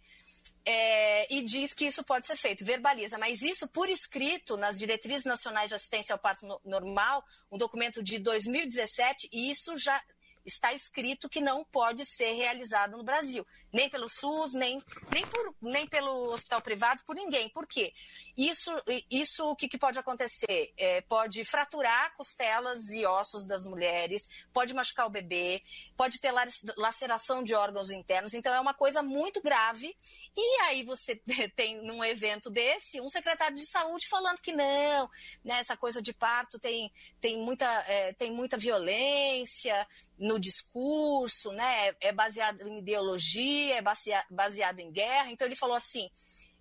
é, 0.65 1.33
e 1.33 1.41
diz 1.43 1.73
que 1.73 1.85
isso 1.85 2.03
pode 2.03 2.25
ser 2.25 2.35
feito, 2.35 2.65
verbaliza, 2.65 3.17
mas 3.17 3.41
isso 3.41 3.67
por 3.67 3.89
escrito 3.89 4.57
nas 4.57 4.77
diretrizes 4.77 5.25
nacionais 5.25 5.69
de 5.69 5.75
assistência 5.75 6.13
ao 6.13 6.19
parto 6.19 6.45
no, 6.45 6.61
normal, 6.63 7.23
um 7.51 7.57
documento 7.57 8.03
de 8.03 8.19
2017, 8.19 9.29
e 9.31 9.49
isso 9.49 9.77
já 9.77 10.01
está 10.45 10.73
escrito 10.73 11.29
que 11.29 11.39
não 11.39 11.63
pode 11.63 12.05
ser 12.05 12.31
realizado 12.31 12.97
no 12.97 13.03
Brasil, 13.03 13.45
nem 13.71 13.89
pelo 13.89 14.09
SUS, 14.09 14.53
nem, 14.53 14.81
nem, 15.11 15.25
por, 15.25 15.55
nem 15.61 15.87
pelo 15.87 16.31
hospital 16.31 16.61
privado, 16.61 17.03
por 17.05 17.15
ninguém. 17.15 17.49
Por 17.49 17.67
quê? 17.67 17.93
Isso, 18.41 18.71
isso 19.07 19.51
o 19.51 19.55
que, 19.55 19.67
que 19.67 19.77
pode 19.77 19.99
acontecer? 19.99 20.73
É, 20.75 21.01
pode 21.01 21.45
fraturar 21.45 22.11
costelas 22.15 22.89
e 22.89 23.05
ossos 23.05 23.45
das 23.45 23.67
mulheres, 23.67 24.27
pode 24.51 24.73
machucar 24.73 25.05
o 25.05 25.11
bebê, 25.11 25.61
pode 25.95 26.19
ter 26.19 26.33
laceração 26.75 27.43
de 27.43 27.53
órgãos 27.53 27.91
internos, 27.91 28.33
então 28.33 28.51
é 28.51 28.59
uma 28.59 28.73
coisa 28.73 29.03
muito 29.03 29.43
grave. 29.43 29.95
E 30.35 30.61
aí 30.61 30.81
você 30.81 31.21
tem 31.55 31.85
num 31.85 32.03
evento 32.03 32.49
desse 32.49 32.99
um 32.99 33.09
secretário 33.09 33.55
de 33.55 33.67
saúde 33.67 34.07
falando 34.07 34.41
que 34.41 34.53
não, 34.53 35.07
né, 35.45 35.59
essa 35.59 35.77
coisa 35.77 36.01
de 36.01 36.11
parto 36.11 36.57
tem, 36.57 36.91
tem, 37.19 37.37
muita, 37.37 37.67
é, 37.87 38.11
tem 38.13 38.31
muita 38.31 38.57
violência, 38.57 39.87
no 40.17 40.39
discurso, 40.39 41.51
né? 41.51 41.95
É 41.99 42.11
baseado 42.11 42.61
em 42.67 42.79
ideologia, 42.79 43.77
é 43.77 43.83
baseado 44.31 44.79
em 44.79 44.91
guerra. 44.91 45.31
Então 45.31 45.47
ele 45.47 45.55
falou 45.55 45.75
assim: 45.75 46.09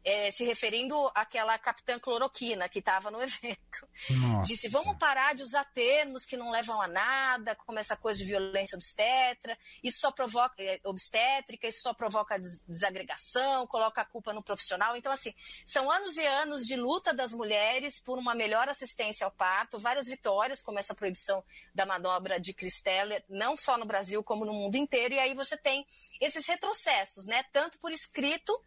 é, 0.04 0.30
se 0.30 0.44
referindo 0.44 0.94
àquela 1.14 1.58
capitã 1.58 1.98
cloroquina 1.98 2.68
que 2.68 2.78
estava 2.78 3.10
no 3.10 3.20
evento. 3.22 3.88
Nossa. 4.10 4.44
Disse: 4.44 4.68
vamos 4.68 4.96
parar 4.96 5.34
de 5.34 5.42
usar 5.42 5.64
termos 5.64 6.24
que 6.24 6.36
não 6.36 6.50
levam 6.50 6.80
a 6.80 6.88
nada, 6.88 7.54
como 7.54 7.78
essa 7.78 7.96
coisa 7.96 8.18
de 8.18 8.24
violência 8.24 8.76
obstetra, 8.76 9.56
isso 9.82 10.00
só 10.00 10.10
provoca 10.10 10.54
é, 10.58 10.80
obstétrica, 10.84 11.68
isso 11.68 11.82
só 11.82 11.92
provoca 11.92 12.40
desagregação, 12.66 13.66
coloca 13.66 14.00
a 14.00 14.04
culpa 14.04 14.32
no 14.32 14.42
profissional. 14.42 14.96
Então, 14.96 15.12
assim, 15.12 15.34
são 15.66 15.90
anos 15.90 16.16
e 16.16 16.26
anos 16.26 16.66
de 16.66 16.76
luta 16.76 17.12
das 17.12 17.32
mulheres 17.32 17.98
por 17.98 18.18
uma 18.18 18.34
melhor 18.34 18.68
assistência 18.68 19.24
ao 19.24 19.30
parto, 19.30 19.78
várias 19.78 20.06
vitórias, 20.06 20.62
como 20.62 20.78
essa 20.78 20.94
proibição 20.94 21.44
da 21.74 21.84
manobra 21.84 22.40
de 22.40 22.52
Christeller, 22.52 23.24
não 23.28 23.56
só 23.56 23.76
no 23.76 23.84
Brasil, 23.84 24.22
como 24.22 24.44
no 24.44 24.52
mundo 24.52 24.76
inteiro, 24.76 25.14
e 25.14 25.18
aí 25.18 25.34
você 25.34 25.56
tem 25.56 25.86
esses 26.20 26.46
retrocessos, 26.46 27.26
né? 27.26 27.42
Tanto 27.52 27.78
por 27.78 27.92
escrito 27.92 28.60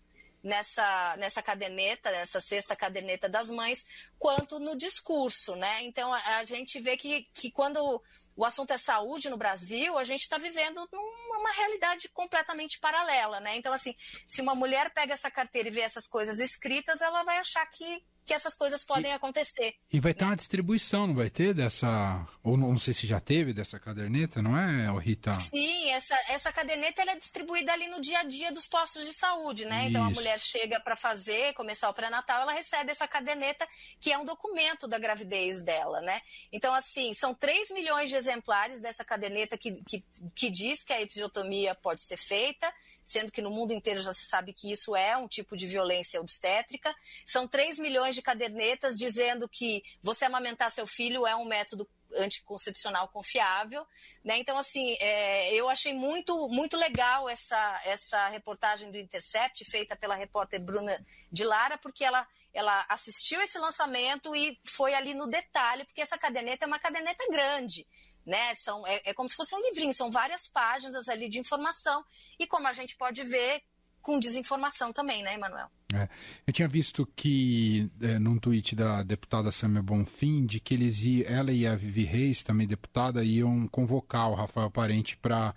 nessa, 0.44 1.16
nessa 1.18 1.42
caderneta, 1.42 2.12
nessa 2.12 2.42
sexta 2.42 2.76
caderneta 2.76 3.30
das 3.30 3.50
mães, 3.50 3.86
quanto 4.20 4.60
no 4.60 4.76
discurso, 4.76 5.56
né? 5.56 5.84
Então 5.84 6.14
a, 6.14 6.38
a 6.38 6.44
gente 6.44 6.80
vê 6.82 6.98
que, 6.98 7.28
que 7.34 7.50
quando 7.50 8.04
o 8.36 8.46
assunto 8.46 8.72
é 8.72 8.78
saúde 8.78 9.30
no 9.30 9.38
Brasil, 9.38 9.98
a 9.98 10.04
gente 10.04 10.22
está 10.22 10.38
vivendo 10.38 10.88
numa 10.92 11.52
realidade 11.52 12.10
completamente 12.10 12.80
paralela, 12.80 13.40
né? 13.40 13.56
Então, 13.56 13.74
assim, 13.74 13.96
se 14.28 14.42
uma 14.42 14.56
mulher 14.56 14.92
pega 14.94 15.13
essa 15.13 15.30
carteira 15.30 15.68
e 15.70 15.72
vê 15.72 15.82
essas 15.82 16.08
coisas 16.08 16.40
escritas, 16.40 17.02
ela 17.02 17.24
vai 17.24 17.38
achar 17.38 17.66
que 17.68 18.04
que 18.25 18.34
essas 18.34 18.56
coisas 18.56 18.84
podem 18.84 19.12
e, 19.12 19.13
acontecer. 19.13 19.75
E 19.92 20.00
vai 20.00 20.13
ter 20.13 20.24
uma 20.24 20.36
distribuição, 20.36 21.08
não 21.08 21.16
vai 21.16 21.30
ter 21.30 21.54
dessa, 21.54 22.25
ou 22.44 22.56
não, 22.56 22.70
não, 22.70 22.80
sei 22.80 22.94
se 22.94 23.06
já 23.06 23.20
teve 23.20 23.54
dessa 23.54 23.80
caderneta, 23.80 24.42
não 24.42 24.58
é, 24.58 24.90
Rita? 25.00 25.34
Sim, 25.34 25.90
essa, 25.92 26.18
essa 26.30 26.52
caderneta 26.52 27.02
ela 27.02 27.12
é 27.12 27.16
distribuída 27.18 27.74
ali 27.74 27.88
no 27.88 28.00
dia 28.00 28.20
a 28.20 28.24
dia 28.24 28.52
dos 28.52 28.68
postos 28.68 29.06
de 29.06 29.13
saúde, 29.13 29.66
né? 29.66 29.82
Isso. 29.82 29.90
Então 29.90 30.06
a 30.06 30.10
mulher 30.10 30.40
chega 30.40 30.80
para 30.80 30.96
fazer, 30.96 31.54
começar 31.54 31.90
o 31.90 31.94
pré-natal, 31.94 32.42
ela 32.42 32.54
recebe 32.54 32.92
essa 32.92 33.08
caderneta 33.08 33.68
que 34.00 34.12
é 34.12 34.18
um 34.18 34.25
documento 34.25 34.88
da 34.88 34.98
gravidez 34.98 35.62
dela, 35.62 36.02
né? 36.02 36.22
Então 36.52 36.74
assim, 36.74 37.13
são 37.13 37.34
3 37.34 37.72
milhões 37.72 38.10
de 38.10 38.16
exemplares 38.24 38.80
dessa 38.80 39.03
caderneta 39.03 39.58
que, 39.58 39.84
que, 39.84 40.03
que 40.34 40.50
diz 40.50 40.84
que 40.84 40.94
a 40.94 41.01
episiotomia 41.01 41.75
pode 41.75 42.01
ser 42.01 42.18
feita, 42.18 42.74
sendo 43.06 43.32
que 43.32 43.42
no 43.42 43.51
mundo 43.51 43.74
inteiro 43.74 44.01
já 44.01 44.13
se 44.13 44.25
sabe 44.25 44.53
que 44.53 44.72
isso 44.72 44.96
é 44.96 45.18
um 45.18 45.27
tipo 45.27 45.58
de 45.58 45.68
violência 45.68 46.22
obstétrica. 46.22 46.94
São 47.27 47.48
3 47.48 47.80
milhões 47.80 48.15
de 48.15 48.22
cadernetas 48.22 48.96
dizendo 48.96 49.48
que 49.50 49.84
você 50.01 50.25
amamentar 50.25 50.72
seu 50.72 50.88
filho 50.88 51.27
é 51.27 51.36
um 51.36 51.46
método 51.46 51.88
anticoncepcional 52.15 53.08
confiável, 53.08 53.86
né? 54.24 54.38
Então, 54.38 54.58
assim, 54.58 54.96
é, 55.00 55.53
eu 55.53 55.70
achei 55.70 55.94
muito, 55.94 56.48
muito 56.48 56.77
legal 56.77 57.27
essa, 57.27 57.82
essa 57.86 58.27
reportagem 58.30 58.92
do 58.92 58.98
Intercept, 58.98 59.65
feita 59.65 59.96
pela 59.96 60.15
repórter 60.15 60.62
Bruna 60.62 61.03
de 61.32 61.44
Lara, 61.44 61.77
porque 61.77 62.03
ela, 62.03 62.27
ela 62.53 62.86
assistiu 62.89 63.42
esse 63.42 63.58
lançamento 63.58 64.36
e 64.36 64.60
foi 64.63 64.94
ali 64.94 65.13
no 65.13 65.27
detalhe, 65.27 65.86
porque 65.86 66.01
essa 66.01 66.18
caderneta 66.18 66.65
é 66.65 66.68
uma 66.68 66.80
caderneta 66.80 67.25
grande 67.30 67.86
né? 68.25 68.56
São, 68.56 68.86
é, 68.88 69.01
é, 69.06 69.13
como 69.13 69.30
se 69.30 69.36
fosse 69.36 69.56
um 69.56 69.62
livrinho, 69.62 69.94
são 69.94 70.12
várias 70.12 70.48
páginas 70.48 71.08
ali 71.10 71.30
de 71.30 71.39
informação. 71.39 72.03
E 72.39 72.48
como 72.48 72.68
a 72.68 72.74
gente 72.74 72.96
pode 72.96 73.24
ver, 73.24 73.62
com 74.03 74.20
desinformação 74.20 74.92
também, 74.92 75.24
né, 75.24 75.34
Emanuel? 75.34 75.68
É. 75.94 76.10
Eu 76.46 76.53
tinha 76.53 76.68
visto 76.68 77.08
que, 77.15 77.89
é, 78.01 78.20
num 78.20 78.38
tweet 78.38 78.75
da 78.75 79.01
deputada 79.01 79.51
Samia 79.51 79.82
Bonfim, 79.82 80.46
de 80.46 80.60
que 80.60 80.74
eles 80.74 81.03
iam, 81.03 81.25
ela 81.27 81.51
e 81.51 81.65
a 81.65 81.75
Vivi 81.75 82.03
Reis, 82.03 82.44
também 82.44 82.68
deputada, 82.68 83.24
iam 83.24 83.68
convocar 83.68 84.30
o 84.30 84.36
Rafael 84.36 84.70
Parente 84.70 85.15
para 85.18 85.56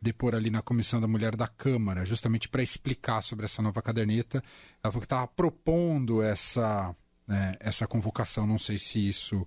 depor 0.00 0.34
ali 0.34 0.50
na 0.50 0.62
Comissão 0.62 1.00
da 1.00 1.08
Mulher 1.08 1.36
da 1.36 1.46
Câmara, 1.46 2.04
justamente 2.04 2.48
para 2.48 2.62
explicar 2.62 3.22
sobre 3.22 3.44
essa 3.44 3.60
nova 3.60 3.82
caderneta. 3.82 4.42
Ela 4.82 4.92
falou 4.92 5.00
que 5.00 5.06
estava 5.06 5.28
propondo 5.28 6.22
essa, 6.22 6.94
é, 7.28 7.56
essa 7.60 7.86
convocação. 7.86 8.46
Não 8.46 8.58
sei 8.58 8.78
se 8.78 9.06
isso 9.06 9.46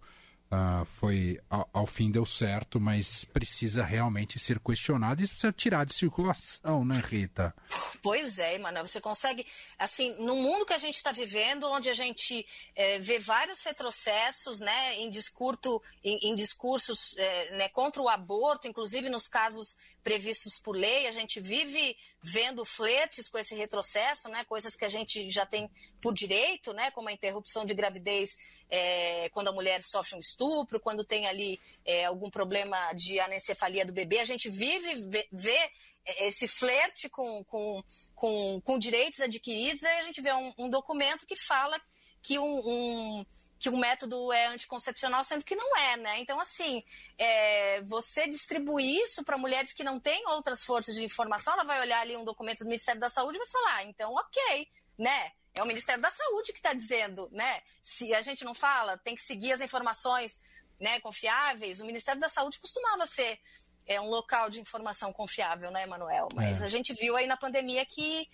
Uh, 0.50 0.86
foi 0.86 1.38
ao, 1.50 1.70
ao, 1.74 1.86
fim 1.86 2.10
deu 2.10 2.26
certo, 2.26 2.80
mas 2.80 3.26
precisa 3.26 3.84
realmente 3.84 4.40
ser 4.40 4.62
questionado 4.62 5.22
e 5.22 5.28
precisa 5.28 5.52
tirar 5.52 5.86
de 5.86 5.94
circulação, 5.94 6.86
né, 6.86 7.02
Rita? 7.04 7.54
Pois 8.02 8.40
é, 8.40 8.58
Manoel, 8.58 8.88
você 8.88 9.02
consegue, 9.02 9.46
assim, 9.78 10.16
no 10.20 10.38
mundo 10.38 10.66
que 10.66 10.72
a 10.72 10.78
gente 10.78 10.96
está 10.96 11.12
vivendo, 11.12 11.70
onde 11.70 11.90
a 11.90 11.94
gente 11.94 12.46
é, 12.78 12.98
vê 13.00 13.20
vários 13.20 13.62
retrocessos, 13.62 14.62
né, 14.62 14.96
em, 14.96 15.10
discurso, 15.10 15.82
em, 16.02 16.30
em 16.30 16.34
discursos 16.34 17.14
é, 17.18 17.58
né, 17.58 17.68
contra 17.70 18.02
o 18.02 18.08
aborto, 18.08 18.70
inclusive 18.70 19.10
nos 19.10 19.28
casos 19.28 19.76
previstos 20.02 20.58
por 20.58 20.78
lei, 20.78 21.08
a 21.08 21.12
gente 21.12 21.42
vive 21.42 21.98
vendo 22.22 22.64
flertes 22.64 23.28
com 23.28 23.38
esse 23.38 23.54
retrocesso, 23.54 24.30
né, 24.30 24.46
coisas 24.46 24.78
que 24.78 24.86
a 24.86 24.90
gente 24.90 25.30
já 25.30 25.46
tem 25.46 25.70
por 26.02 26.14
direito, 26.14 26.74
né, 26.74 26.92
como 26.92 27.10
a 27.10 27.12
interrupção 27.12 27.66
de 27.66 27.74
gravidez 27.74 28.38
é, 28.70 29.30
quando 29.30 29.48
a 29.48 29.52
mulher 29.52 29.82
sofre 29.82 30.16
um 30.16 30.20
estupro, 30.20 30.80
quando 30.80 31.04
tem 31.04 31.28
ali 31.28 31.60
é, 31.86 32.06
algum 32.06 32.30
problema 32.30 32.94
de 32.94 33.20
anencefalia 33.20 33.86
do 33.86 33.94
bebê, 33.94 34.20
a 34.20 34.26
gente 34.26 34.50
vive, 34.50 35.02
vê, 35.08 35.28
vê 35.32 35.72
esse 36.20 36.48
flerte 36.48 37.10
com, 37.10 37.44
com, 37.46 37.84
com, 38.16 38.62
com, 38.62 38.78
direitos 38.78 39.20
adquiridos, 39.20 39.84
aí 39.84 40.00
a 40.00 40.04
gente 40.04 40.22
vê 40.22 40.32
um, 40.34 40.54
um 40.58 40.70
documento 40.70 41.26
que 41.26 41.36
fala 41.36 41.80
que 42.22 42.38
um, 42.38 42.44
um, 42.44 43.26
que 43.60 43.70
um 43.70 43.78
método 43.78 44.32
é 44.32 44.48
anticoncepcional, 44.48 45.24
sendo 45.24 45.46
que 45.46 45.56
não 45.56 45.78
é, 45.78 45.98
né? 45.98 46.20
Então, 46.20 46.40
assim, 46.40 46.84
é, 47.18 47.82
você 47.84 48.28
distribuir 48.28 49.04
isso 49.04 49.24
para 49.24 49.38
mulheres 49.38 49.74
que 49.74 49.84
não 49.84 50.00
têm 50.00 50.28
outras 50.28 50.64
forças 50.64 50.96
de 50.96 51.04
informação, 51.06 51.54
ela 51.54 51.64
vai 51.64 51.80
olhar 51.80 52.02
ali 52.02 52.18
um 52.18 52.26
documento 52.26 52.60
do 52.60 52.66
Ministério 52.66 53.00
da 53.00 53.10
Saúde 53.10 53.38
e 53.38 53.40
vai 53.40 53.48
falar, 53.48 53.76
ah, 53.78 53.84
então, 53.84 54.14
ok, 54.14 54.68
né? 54.98 55.32
É 55.58 55.64
o 55.64 55.66
Ministério 55.66 56.02
da 56.02 56.12
Saúde 56.12 56.54
que 56.54 56.60
está 56.60 56.72
dizendo, 56.74 57.28
né? 57.32 57.62
Se 57.82 58.14
a 58.14 58.22
gente 58.22 58.46
não 58.46 58.54
fala, 58.54 58.98
tem 58.98 59.16
que 59.16 59.24
seguir 59.24 59.52
as 59.52 59.62
informações 59.62 60.40
né, 60.80 61.00
confiáveis. 61.00 61.80
O 61.80 61.86
Ministério 61.86 62.22
da 62.22 62.30
Saúde 62.30 62.60
costumava 62.60 63.08
ser 63.08 63.40
é, 63.88 64.00
um 64.00 64.08
local 64.08 64.50
de 64.50 64.60
informação 64.60 65.12
confiável, 65.12 65.72
né, 65.72 65.86
Manuel? 65.88 66.28
Mas 66.36 66.62
é. 66.62 66.66
a 66.66 66.70
gente 66.70 66.94
viu 66.94 67.18
aí 67.18 67.26
na 67.26 67.36
pandemia 67.36 67.84
que, 67.86 68.28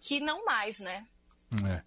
que 0.00 0.20
não 0.20 0.44
mais, 0.44 0.80
né? 0.80 1.06
É. 1.68 1.82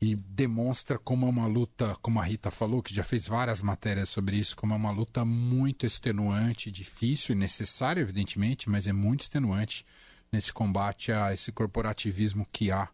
E 0.00 0.14
demonstra 0.14 0.98
como 0.98 1.26
é 1.26 1.30
uma 1.30 1.46
luta, 1.46 1.96
como 2.02 2.20
a 2.20 2.24
Rita 2.24 2.50
falou, 2.50 2.82
que 2.82 2.94
já 2.94 3.02
fez 3.02 3.26
várias 3.26 3.62
matérias 3.62 4.10
sobre 4.10 4.36
isso, 4.36 4.56
como 4.56 4.74
é 4.74 4.76
uma 4.76 4.90
luta 4.90 5.24
muito 5.24 5.86
extenuante, 5.86 6.70
difícil 6.70 7.34
e 7.34 7.38
necessária, 7.38 8.00
evidentemente, 8.00 8.68
mas 8.68 8.86
é 8.86 8.92
muito 8.92 9.22
extenuante 9.22 9.84
nesse 10.30 10.52
combate 10.52 11.10
a 11.10 11.32
esse 11.32 11.50
corporativismo 11.50 12.46
que 12.52 12.70
há 12.70 12.88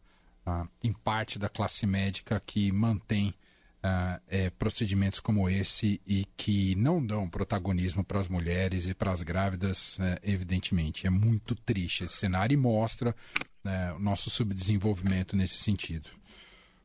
em 0.82 0.92
parte 0.92 1.38
da 1.38 1.48
classe 1.48 1.86
médica 1.86 2.40
que 2.44 2.70
mantém 2.72 3.34
é, 4.28 4.50
procedimentos 4.50 5.20
como 5.20 5.48
esse 5.48 6.00
e 6.06 6.26
que 6.36 6.74
não 6.74 7.04
dão 7.04 7.28
protagonismo 7.28 8.04
para 8.04 8.20
as 8.20 8.28
mulheres 8.28 8.86
e 8.86 8.94
para 8.94 9.10
as 9.10 9.22
grávidas, 9.22 9.98
uh, 9.98 10.18
evidentemente. 10.22 11.06
É 11.06 11.10
muito 11.10 11.54
triste 11.54 12.04
esse 12.04 12.16
cenário 12.16 12.54
e 12.54 12.56
mostra 12.58 13.14
né, 13.64 13.92
o 13.92 13.98
nosso 13.98 14.28
subdesenvolvimento 14.28 15.34
nesse 15.34 15.58
sentido. 15.58 16.10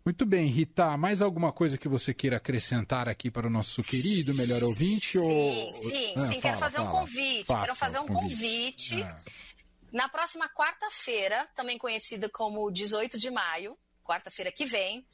Muito 0.05 0.23
bem, 0.25 0.47
Rita, 0.47 0.95
mais 0.97 1.19
alguma 1.19 1.51
coisa 1.51 1.79
que 1.79 1.87
você 1.87 2.13
queira 2.13 2.37
acrescentar 2.37 3.09
aqui 3.09 3.31
para 3.31 3.47
o 3.47 3.49
nosso 3.49 3.81
querido 3.81 4.35
melhor 4.35 4.63
ouvinte? 4.63 5.17
Sim, 5.17 5.19
ou... 5.19 5.73
sim, 5.73 6.13
ah, 6.15 6.27
sim, 6.27 6.27
fala, 6.27 6.41
quero 6.41 6.57
fazer 6.59 6.77
fala. 6.77 6.89
um 6.89 6.91
convite. 6.91 7.45
Faça 7.45 7.61
quero 7.65 7.75
fazer 7.75 7.99
um 7.99 8.05
convite. 8.05 9.01
convite. 9.01 9.54
Na 9.95 10.09
próxima 10.09 10.49
quarta-feira, 10.49 11.49
também 11.55 11.77
conhecida 11.77 12.27
como 12.27 12.69
18 12.69 13.17
de 13.17 13.31
maio, 13.31 13.79
quarta-feira 14.03 14.51
que 14.51 14.65
vem, 14.65 15.07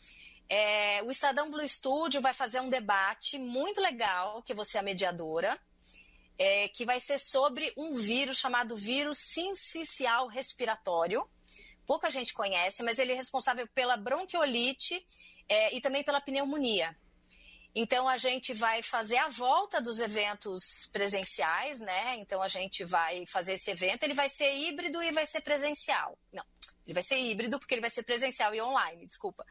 é, 0.50 1.04
o 1.04 1.12
Estadão 1.12 1.52
Blue 1.52 1.70
Studio 1.70 2.20
vai 2.20 2.34
fazer 2.34 2.62
um 2.62 2.68
debate 2.68 3.38
muito 3.38 3.80
legal, 3.80 4.42
que 4.42 4.56
você 4.56 4.78
é 4.78 4.80
a 4.80 4.84
mediadora, 4.84 5.56
é, 6.36 6.68
que 6.70 6.84
vai 6.84 7.00
ser 7.00 7.20
sobre 7.20 7.72
um 7.78 7.94
vírus 7.94 8.40
chamado 8.40 8.76
vírus 8.76 9.20
sincicial 9.20 10.26
respiratório. 10.26 11.30
Pouca 11.86 12.10
gente 12.10 12.34
conhece, 12.34 12.82
mas 12.82 12.98
ele 12.98 13.12
é 13.12 13.16
responsável 13.16 13.68
pela 13.76 13.96
bronquiolite 13.96 15.06
é, 15.48 15.76
e 15.76 15.80
também 15.80 16.04
pela 16.04 16.20
pneumonia. 16.20 16.98
Então 17.74 18.08
a 18.08 18.18
gente 18.18 18.54
vai 18.54 18.82
fazer 18.82 19.18
a 19.18 19.30
volta 19.30 19.82
dos 19.82 20.00
eventos 20.00 20.90
presenciais, 20.92 21.80
né? 21.80 22.18
Então 22.18 22.42
a 22.42 22.48
gente 22.48 22.84
vai 22.84 23.26
fazer 23.26 23.54
esse 23.54 23.72
evento, 23.72 24.04
ele 24.04 24.14
vai 24.14 24.30
ser 24.30 24.54
híbrido 24.54 25.02
e 25.02 25.12
vai 25.12 25.26
ser 25.26 25.42
presencial. 25.42 26.18
Não, 26.34 26.44
ele 26.86 26.94
vai 26.94 27.04
ser 27.04 27.18
híbrido 27.18 27.58
porque 27.60 27.74
ele 27.74 27.82
vai 27.82 27.90
ser 27.90 28.04
presencial 28.04 28.54
e 28.54 28.62
online, 28.62 29.06
desculpa. 29.08 29.46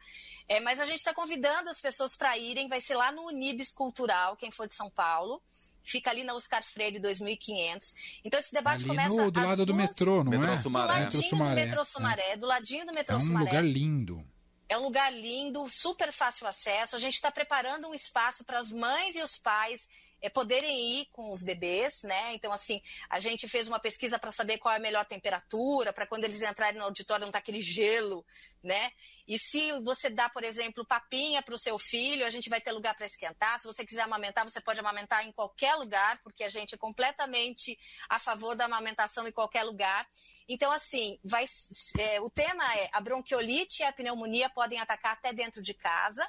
É, 0.47 0.59
mas 0.59 0.79
a 0.79 0.85
gente 0.85 0.99
está 0.99 1.13
convidando 1.13 1.69
as 1.69 1.81
pessoas 1.81 2.15
para 2.15 2.37
irem, 2.37 2.67
vai 2.67 2.81
ser 2.81 2.95
lá 2.95 3.11
no 3.11 3.23
Unibis 3.23 3.71
Cultural, 3.71 4.35
quem 4.35 4.51
for 4.51 4.67
de 4.67 4.75
São 4.75 4.89
Paulo. 4.89 5.41
Fica 5.83 6.11
ali 6.11 6.23
na 6.23 6.35
Oscar 6.35 6.63
Freire 6.63 6.99
2500. 6.99 8.19
Então 8.23 8.39
esse 8.39 8.53
debate 8.53 8.81
ali 8.81 8.89
começa 8.89 9.09
no, 9.09 9.31
do 9.31 9.41
lado 9.41 9.65
duas... 9.65 9.67
do 9.67 9.73
metrô, 9.73 10.23
não 10.23 10.31
metrô 10.31 10.53
é? 10.53 10.57
Sumaré. 10.57 10.85
Do 10.85 10.99
ladinho 10.99 11.23
Sumaré, 11.23 11.49
do 11.49 11.67
metrô 11.67 11.85
Sumaré, 11.85 12.31
é. 12.31 12.37
do 12.37 12.45
ladinho 12.45 12.85
do 12.85 12.93
metrô 12.93 13.19
Sumaré. 13.19 13.39
É 13.39 13.41
um 13.41 13.45
lugar 13.47 13.65
lindo. 13.65 14.30
É 14.71 14.77
um 14.77 14.83
lugar 14.83 15.11
lindo, 15.11 15.67
super 15.69 16.13
fácil 16.13 16.47
acesso. 16.47 16.95
A 16.95 16.99
gente 16.99 17.15
está 17.15 17.29
preparando 17.29 17.89
um 17.89 17.93
espaço 17.93 18.45
para 18.45 18.57
as 18.57 18.71
mães 18.71 19.17
e 19.17 19.21
os 19.21 19.35
pais 19.35 19.85
é, 20.21 20.29
poderem 20.29 20.99
ir 20.99 21.07
com 21.11 21.31
os 21.31 21.41
bebês, 21.41 22.03
né? 22.03 22.33
Então, 22.33 22.51
assim, 22.51 22.81
a 23.09 23.19
gente 23.19 23.47
fez 23.47 23.67
uma 23.67 23.79
pesquisa 23.79 24.19
para 24.19 24.31
saber 24.31 24.57
qual 24.57 24.73
é 24.73 24.77
a 24.77 24.81
melhor 24.81 25.05
temperatura, 25.05 25.91
para 25.91 26.05
quando 26.05 26.25
eles 26.25 26.41
entrarem 26.41 26.77
no 26.77 26.85
auditório 26.85 27.25
não 27.25 27.31
tá 27.31 27.39
aquele 27.39 27.61
gelo, 27.61 28.25
né? 28.63 28.91
E 29.27 29.37
se 29.39 29.71
você 29.81 30.09
dá, 30.09 30.29
por 30.29 30.43
exemplo, 30.43 30.85
papinha 30.85 31.41
para 31.41 31.55
o 31.55 31.59
seu 31.59 31.79
filho, 31.79 32.25
a 32.25 32.29
gente 32.29 32.49
vai 32.49 32.61
ter 32.61 32.71
lugar 32.71 32.95
para 32.95 33.05
esquentar. 33.05 33.59
Se 33.59 33.65
você 33.65 33.85
quiser 33.85 34.01
amamentar, 34.01 34.43
você 34.43 34.61
pode 34.61 34.79
amamentar 34.79 35.25
em 35.25 35.31
qualquer 35.31 35.75
lugar, 35.75 36.19
porque 36.23 36.43
a 36.43 36.49
gente 36.49 36.75
é 36.75 36.77
completamente 36.77 37.77
a 38.09 38.19
favor 38.19 38.55
da 38.55 38.65
amamentação 38.65 39.27
em 39.27 39.31
qualquer 39.31 39.63
lugar. 39.63 40.07
Então, 40.47 40.71
assim, 40.71 41.17
vai, 41.23 41.45
é, 41.97 42.19
o 42.19 42.29
tema 42.29 42.63
é 42.75 42.89
a 42.91 42.99
bronquiolite 42.99 43.81
e 43.81 43.85
a 43.85 43.93
pneumonia 43.93 44.49
podem 44.49 44.79
atacar 44.79 45.13
até 45.13 45.31
dentro 45.31 45.61
de 45.61 45.73
casa. 45.73 46.27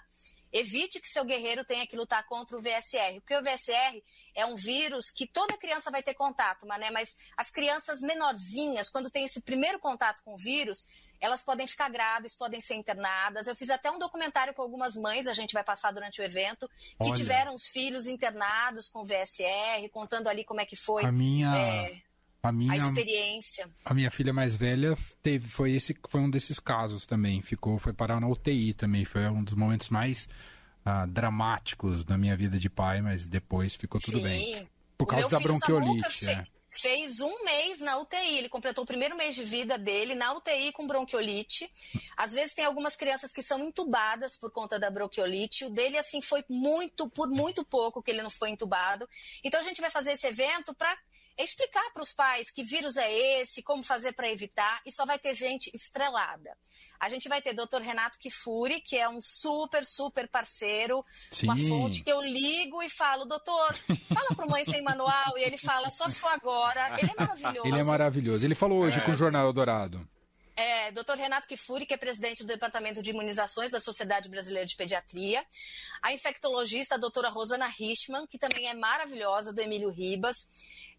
Evite 0.53 1.01
que 1.01 1.09
seu 1.09 1.25
guerreiro 1.25 1.65
tenha 1.65 1.87
que 1.87 1.97
lutar 1.97 2.25
contra 2.27 2.57
o 2.57 2.61
VSR, 2.61 3.21
porque 3.21 3.37
o 3.37 3.43
VSR 3.43 4.03
é 4.35 4.45
um 4.45 4.55
vírus 4.55 5.11
que 5.11 5.27
toda 5.27 5.57
criança 5.57 5.91
vai 5.91 6.03
ter 6.03 6.15
contato, 6.15 6.67
né? 6.67 6.91
mas 6.91 7.17
as 7.37 7.51
crianças 7.51 8.01
menorzinhas, 8.01 8.91
quando 8.91 9.11
tem 9.11 9.25
esse 9.25 9.41
primeiro 9.41 9.79
contato 9.79 10.23
com 10.23 10.35
o 10.35 10.37
vírus, 10.37 10.85
elas 11.21 11.43
podem 11.43 11.67
ficar 11.67 11.89
graves, 11.89 12.37
podem 12.37 12.61
ser 12.61 12.75
internadas. 12.75 13.47
Eu 13.47 13.55
fiz 13.55 13.71
até 13.71 13.91
um 13.91 13.99
documentário 13.99 14.53
com 14.53 14.61
algumas 14.61 14.95
mães, 14.97 15.27
a 15.27 15.33
gente 15.33 15.53
vai 15.53 15.63
passar 15.63 15.93
durante 15.93 16.21
o 16.21 16.25
evento, 16.25 16.69
que 16.69 17.09
Olha. 17.09 17.15
tiveram 17.15 17.55
os 17.55 17.67
filhos 17.67 18.07
internados 18.07 18.89
com 18.89 19.05
VSR, 19.05 19.89
contando 19.91 20.29
ali 20.29 20.45
como 20.45 20.61
é 20.61 20.67
que 20.67 20.77
foi. 20.77 21.05
A 21.05 21.13
minha. 21.13 21.57
É... 21.57 22.12
A, 22.43 22.51
minha, 22.51 22.73
a 22.73 22.77
experiência. 22.77 23.71
A 23.85 23.95
minha 23.95 24.11
filha 24.11 24.33
mais 24.33 24.57
velha 24.57 24.99
teve, 25.23 25.49
foi 25.49 25.73
esse, 25.73 25.97
foi 26.09 26.21
um 26.21 26.29
desses 26.29 26.59
casos 26.59 27.07
também. 27.07 27.41
Ficou, 27.41 27.79
foi 27.79 27.93
parar 27.93 28.21
na 28.21 28.27
UTI 28.27 28.75
também. 28.75 29.05
Foi 29.05 29.29
um 29.29 29.45
dos 29.45 29.55
momentos 29.55 29.89
mais 29.91 30.29
ah, 30.85 31.07
dramáticos 31.07 32.05
da 32.05 32.19
minha 32.19 32.37
vida 32.37 32.59
de 32.59 32.69
pai, 32.69 33.01
mas 33.01 33.29
depois 33.29 33.77
ficou 33.77 34.01
tudo 34.01 34.19
Sim. 34.19 34.25
bem. 34.25 34.69
Por 34.99 35.07
causa 35.07 35.29
da 35.29 35.39
bronquiolite. 35.39 36.29
É. 36.29 36.45
Fez 36.69 37.21
um 37.21 37.45
mês 37.45 37.81
na 37.81 37.99
UTI. 37.99 38.39
Ele 38.39 38.49
completou 38.49 38.83
o 38.83 38.87
primeiro 38.87 39.17
mês 39.17 39.37
de 39.37 39.45
vida 39.45 39.79
dele 39.79 40.17
na 40.17 40.33
UTI 40.35 40.73
com 40.73 40.85
bronquiolite. 40.85 41.71
Às 42.17 42.33
vezes 42.33 42.55
tem 42.55 42.65
algumas 42.65 42.97
crianças 42.97 43.31
que 43.31 43.43
são 43.43 43.63
entubadas 43.63 44.37
por 44.37 44.51
conta 44.51 44.81
da 44.81 44.91
bronquiolite. 44.91 45.65
O 45.65 45.71
dele, 45.71 45.97
assim, 45.97 46.21
foi 46.21 46.45
muito, 46.49 47.09
por 47.09 47.29
muito 47.29 47.65
pouco 47.65 48.03
que 48.03 48.11
ele 48.11 48.23
não 48.23 48.31
foi 48.31 48.51
entubado. 48.51 49.09
Então 49.45 49.61
a 49.61 49.63
gente 49.63 49.81
vai 49.81 49.91
fazer 49.91 50.13
esse 50.13 50.27
evento 50.27 50.75
para 50.75 50.97
explicar 51.39 51.91
para 51.93 52.03
os 52.03 52.13
pais 52.13 52.51
que 52.51 52.63
vírus 52.63 52.97
é 52.97 53.41
esse, 53.41 53.63
como 53.63 53.83
fazer 53.83 54.13
para 54.13 54.31
evitar, 54.31 54.81
e 54.87 54.93
só 54.93 55.05
vai 55.07 55.19
ter 55.19 55.35
gente 55.35 55.71
estrelada. 55.75 56.57
A 57.01 57.09
gente 57.09 57.29
vai 57.29 57.41
ter 57.41 57.55
Dr. 57.55 57.81
Renato 57.81 58.19
Kifuri, 58.19 58.81
que 58.81 58.97
é 58.97 59.09
um 59.09 59.21
super, 59.23 59.85
super 59.85 60.29
parceiro, 60.29 61.05
Sim. 61.31 61.47
uma 61.47 61.57
fonte 61.57 62.03
que 62.03 62.13
eu 62.13 62.21
ligo 62.21 62.83
e 62.83 62.91
falo, 62.91 63.25
doutor, 63.25 63.75
fala 64.13 64.35
para 64.37 64.47
Mãe 64.47 64.65
Sem 64.65 64.83
Manual, 64.83 65.37
e 65.39 65.43
ele 65.43 65.59
fala, 65.59 65.91
só 65.91 66.09
se 66.09 66.19
for 66.19 66.33
agora. 66.33 66.97
Ele 66.99 67.11
é 67.11 67.15
maravilhoso. 67.21 67.69
Ele 67.69 67.81
é 67.81 67.85
maravilhoso. 67.85 68.47
Ele 68.47 68.55
falou 68.55 68.81
hoje 68.81 68.99
é. 68.99 69.05
com 69.05 69.13
o 69.13 69.17
Jornal 69.17 69.47
Eldorado. 69.47 70.07
É, 70.55 70.91
Dr. 70.91 71.17
Renato 71.17 71.49
Kifuri, 71.49 71.87
que 71.87 71.95
é 71.95 71.97
presidente 71.97 72.43
do 72.43 72.47
Departamento 72.47 73.03
de 73.03 73.11
Imunizações 73.11 73.71
da 73.71 73.81
Sociedade 73.81 74.29
Brasileira 74.29 74.67
de 74.67 74.77
Pediatria. 74.77 75.45
A 76.03 76.13
infectologista, 76.13 76.95
a 76.97 76.99
doutora 76.99 77.31
Rosana 77.31 77.67
Richman, 77.67 78.27
que 78.27 78.39
também 78.39 78.69
é 78.69 78.75
maravilhosa, 78.75 79.53
do 79.53 79.61
Emílio 79.61 79.91
Ribas. 79.91 80.49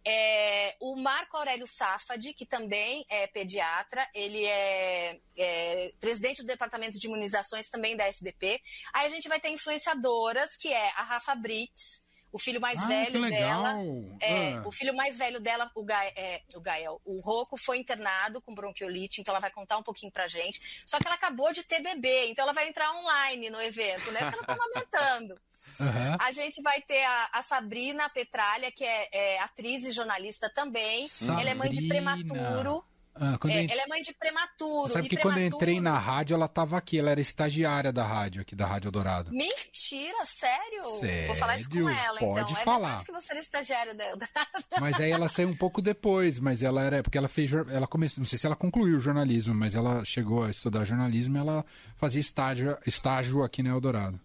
É, 0.06 0.76
o 0.80 0.96
Marco 0.98 1.38
Aurélio 1.38 1.68
Safadi, 1.68 2.34
que 2.34 2.46
também 2.46 3.06
é 3.10 3.28
pediatra, 3.28 4.06
ele 4.14 4.44
é, 4.44 5.20
é, 5.38 5.94
presidente 6.00 6.42
do 6.42 6.48
Departamento 6.48 7.00
de 7.00 7.08
Imunizações 7.08 7.70
também 7.70 7.96
da 7.96 8.08
SBP. 8.08 8.60
Aí 8.94 9.06
a 9.06 9.10
gente 9.10 9.30
vai 9.30 9.40
ter 9.40 9.50
influenciadoras, 9.50 10.58
que 10.58 10.74
é 10.74 10.90
a 10.96 11.04
Rafa 11.04 11.36
Brits, 11.36 12.02
o 12.34 12.40
filho 12.40 12.60
mais 12.60 12.82
ah, 12.82 12.88
velho 12.88 13.22
dela. 13.30 13.76
É, 14.20 14.54
ah. 14.56 14.64
O 14.66 14.72
filho 14.72 14.96
mais 14.96 15.20
velho 15.20 15.40
dela, 15.40 15.70
o, 15.76 15.84
Ga, 15.84 16.04
é, 16.18 16.42
o 16.56 16.60
Gael, 16.60 17.00
o 17.06 17.20
Rocco, 17.20 17.56
foi 17.58 17.78
internado 17.78 18.42
com 18.42 18.56
bronquiolite, 18.56 19.22
então 19.22 19.32
ela 19.32 19.40
vai 19.40 19.52
contar 19.52 19.78
um 19.78 19.84
pouquinho 19.84 20.12
pra 20.12 20.28
gente. 20.28 20.84
Só 20.84 20.98
que 20.98 21.06
ela 21.06 21.16
acabou 21.16 21.54
de 21.54 21.64
ter 21.64 21.80
bebê, 21.80 22.26
então 22.30 22.44
ela 22.44 22.52
vai 22.52 22.68
entrar 22.68 22.92
online 22.92 23.52
no 23.52 23.62
evento, 23.62 24.12
né? 24.12 24.22
Porque 24.22 24.36
ela 24.36 24.46
tá 24.48 24.54
amamentando. 24.54 25.40
Uhum. 25.80 26.18
A 26.20 26.32
gente 26.32 26.62
vai 26.62 26.80
ter 26.82 27.04
a, 27.04 27.30
a 27.34 27.42
Sabrina 27.42 28.08
Petralha, 28.10 28.72
que 28.72 28.84
é, 28.84 29.10
é, 29.12 29.40
atriz 29.40 29.86
e 29.86 29.92
jornalista 29.92 30.48
também. 30.48 31.08
Sabrina. 31.08 31.42
Ela 31.42 31.50
é 31.50 31.56
mãe 31.56 31.72
de 31.72 31.88
prematuro. 31.88 32.86
Ah, 33.16 33.38
é. 33.46 33.72
Ela 33.72 33.84
é 33.84 33.88
mãe 33.88 34.02
de 34.02 34.12
prematuro. 34.14 34.92
Sabe 34.92 35.08
que 35.08 35.16
prematuro... 35.16 35.22
quando 35.22 35.38
eu 35.38 35.48
entrei 35.48 35.80
na 35.80 35.98
rádio, 36.00 36.34
ela 36.34 36.46
estava 36.46 36.78
aqui, 36.78 36.98
ela 36.98 37.12
era 37.12 37.22
estagiária 37.22 37.92
da 37.92 38.04
rádio, 38.04 38.42
aqui 38.42 38.56
da 38.56 38.66
Rádio 38.66 38.90
Dourado. 38.90 39.32
Mentira, 39.32 40.26
sério? 40.26 41.00
sério? 41.00 41.28
Vou 41.28 41.36
falar 41.36 41.58
isso 41.58 41.70
com 41.70 41.90
ela, 41.90 42.20
Pode 42.20 42.52
então. 42.52 42.64
Falar. 42.64 43.02
É 43.02 43.04
que 43.04 43.12
você 43.12 43.34
era 43.34 43.42
estagiária 43.42 43.94
dela. 43.94 44.18
Mas 44.80 45.00
aí 45.00 45.12
ela 45.12 45.30
saiu 45.30 45.50
um 45.50 45.56
pouco 45.56 45.82
depois, 45.82 46.40
mas 46.40 46.64
ela 46.64 46.82
era. 46.82 47.04
Porque 47.04 47.18
ela 47.18 47.28
fez. 47.28 47.52
Ela 47.54 47.86
começou. 47.86 48.22
Não 48.22 48.28
sei 48.28 48.40
se 48.40 48.46
ela 48.46 48.56
concluiu 48.56 48.96
o 48.96 49.00
jornalismo, 49.00 49.54
mas 49.54 49.76
ela 49.76 50.04
chegou 50.04 50.44
a 50.44 50.50
estudar 50.50 50.86
jornalismo 50.86 51.38
e 51.38 51.40
ela 51.40 51.66
fazia 51.98 52.20
estágio, 52.20 52.78
estágio 52.86 53.44
aqui 53.44 53.62
na 53.62 53.70
Eldorado. 53.70 54.20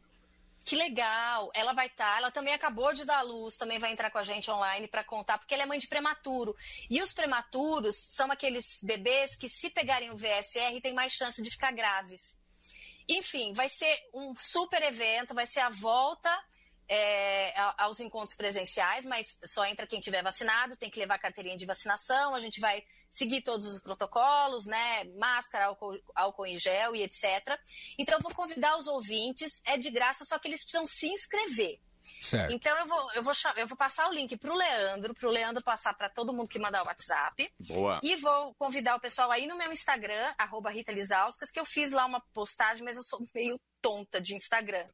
Que 0.68 0.76
legal! 0.76 1.50
Ela 1.54 1.72
vai 1.72 1.86
estar, 1.86 2.12
tá, 2.12 2.18
ela 2.18 2.30
também 2.30 2.52
acabou 2.52 2.92
de 2.92 3.06
dar 3.06 3.22
luz, 3.22 3.56
também 3.56 3.78
vai 3.78 3.90
entrar 3.90 4.10
com 4.10 4.18
a 4.18 4.22
gente 4.22 4.50
online 4.50 4.86
para 4.86 5.02
contar, 5.02 5.38
porque 5.38 5.54
ela 5.54 5.62
é 5.62 5.66
mãe 5.66 5.78
de 5.78 5.88
prematuro. 5.88 6.54
E 6.90 7.00
os 7.00 7.10
prematuros 7.10 7.96
são 7.96 8.30
aqueles 8.30 8.80
bebês 8.82 9.34
que, 9.34 9.48
se 9.48 9.70
pegarem 9.70 10.10
o 10.10 10.16
VSR, 10.16 10.78
tem 10.82 10.92
mais 10.92 11.14
chance 11.14 11.42
de 11.42 11.50
ficar 11.50 11.72
graves. 11.72 12.36
Enfim, 13.08 13.54
vai 13.54 13.70
ser 13.70 13.98
um 14.12 14.34
super 14.36 14.82
evento, 14.82 15.34
vai 15.34 15.46
ser 15.46 15.60
a 15.60 15.70
volta 15.70 16.28
é, 16.88 17.52
aos 17.76 18.00
encontros 18.00 18.36
presenciais, 18.36 19.04
mas 19.04 19.38
só 19.44 19.64
entra 19.66 19.86
quem 19.86 20.00
tiver 20.00 20.22
vacinado, 20.22 20.76
tem 20.76 20.90
que 20.90 20.98
levar 20.98 21.16
a 21.16 21.18
carteirinha 21.18 21.56
de 21.56 21.66
vacinação, 21.66 22.34
a 22.34 22.40
gente 22.40 22.60
vai 22.60 22.82
seguir 23.10 23.42
todos 23.42 23.66
os 23.66 23.80
protocolos, 23.80 24.66
né? 24.66 25.04
Máscara, 25.16 25.66
álcool, 25.66 26.00
álcool 26.14 26.46
em 26.46 26.58
gel 26.58 26.96
e 26.96 27.02
etc. 27.02 27.24
Então, 27.98 28.16
eu 28.16 28.22
vou 28.22 28.34
convidar 28.34 28.78
os 28.78 28.86
ouvintes, 28.86 29.60
é 29.66 29.76
de 29.76 29.90
graça, 29.90 30.24
só 30.24 30.38
que 30.38 30.48
eles 30.48 30.62
precisam 30.62 30.86
se 30.86 31.08
inscrever. 31.08 31.78
Certo. 32.20 32.52
Então 32.52 32.76
eu 32.78 32.86
vou, 32.86 33.12
eu 33.12 33.22
vou, 33.22 33.32
eu 33.56 33.66
vou 33.66 33.76
passar 33.76 34.08
o 34.08 34.12
link 34.12 34.36
para 34.36 34.52
o 34.52 34.56
Leandro, 34.56 35.14
para 35.14 35.28
o 35.28 35.30
Leandro 35.30 35.62
passar 35.62 35.94
para 35.94 36.08
todo 36.08 36.32
mundo 36.32 36.48
que 36.48 36.58
mandar 36.58 36.82
o 36.82 36.86
WhatsApp. 36.86 37.52
Boa. 37.68 38.00
E 38.02 38.16
vou 38.16 38.54
convidar 38.54 38.96
o 38.96 39.00
pessoal 39.00 39.30
aí 39.30 39.46
no 39.46 39.56
meu 39.56 39.72
Instagram, 39.72 40.34
arroba 40.36 40.70
Rita 40.70 40.92
Lisauskas, 40.92 41.50
que 41.50 41.60
eu 41.60 41.64
fiz 41.64 41.92
lá 41.92 42.04
uma 42.04 42.20
postagem, 42.32 42.84
mas 42.84 42.96
eu 42.96 43.02
sou 43.02 43.24
meio 43.34 43.58
tonta 43.80 44.20
de 44.20 44.34
Instagram. 44.34 44.86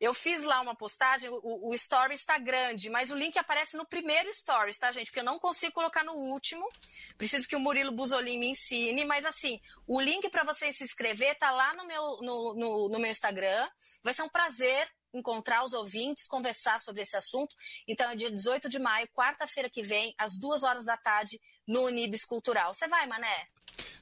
Eu 0.00 0.14
fiz 0.14 0.44
lá 0.44 0.60
uma 0.60 0.76
postagem, 0.76 1.28
o, 1.28 1.70
o 1.70 1.74
story 1.74 2.14
está 2.14 2.38
grande, 2.38 2.88
mas 2.88 3.10
o 3.10 3.16
link 3.16 3.36
aparece 3.36 3.76
no 3.76 3.84
primeiro 3.84 4.32
stories, 4.32 4.78
tá, 4.78 4.92
gente? 4.92 5.06
Porque 5.06 5.18
eu 5.18 5.24
não 5.24 5.40
consigo 5.40 5.72
colocar 5.72 6.04
no 6.04 6.12
último. 6.12 6.68
Preciso 7.16 7.48
que 7.48 7.56
o 7.56 7.60
Murilo 7.60 7.90
Buzolin 7.90 8.38
me 8.38 8.46
ensine, 8.46 9.04
mas 9.04 9.24
assim, 9.24 9.60
o 9.86 10.00
link 10.00 10.30
para 10.30 10.44
você 10.44 10.72
se 10.72 10.84
inscrever 10.84 11.36
tá 11.36 11.50
lá 11.50 11.74
no 11.74 11.84
meu, 11.84 12.02
no, 12.22 12.54
no, 12.54 12.88
no 12.88 12.98
meu 12.98 13.10
Instagram. 13.10 13.68
Vai 14.04 14.14
ser 14.14 14.22
um 14.22 14.28
prazer 14.28 14.88
encontrar 15.12 15.64
os 15.64 15.72
ouvintes, 15.72 16.26
conversar 16.26 16.80
sobre 16.80 17.02
esse 17.02 17.16
assunto. 17.16 17.54
Então, 17.86 18.10
é 18.10 18.16
dia 18.16 18.30
18 18.30 18.68
de 18.68 18.78
maio, 18.78 19.08
quarta-feira 19.08 19.68
que 19.70 19.82
vem, 19.82 20.14
às 20.18 20.38
duas 20.38 20.62
horas 20.62 20.84
da 20.84 20.96
tarde, 20.96 21.40
no 21.66 21.82
Unibis 21.82 22.24
Cultural. 22.24 22.72
Você 22.74 22.88
vai, 22.88 23.06
Mané? 23.06 23.48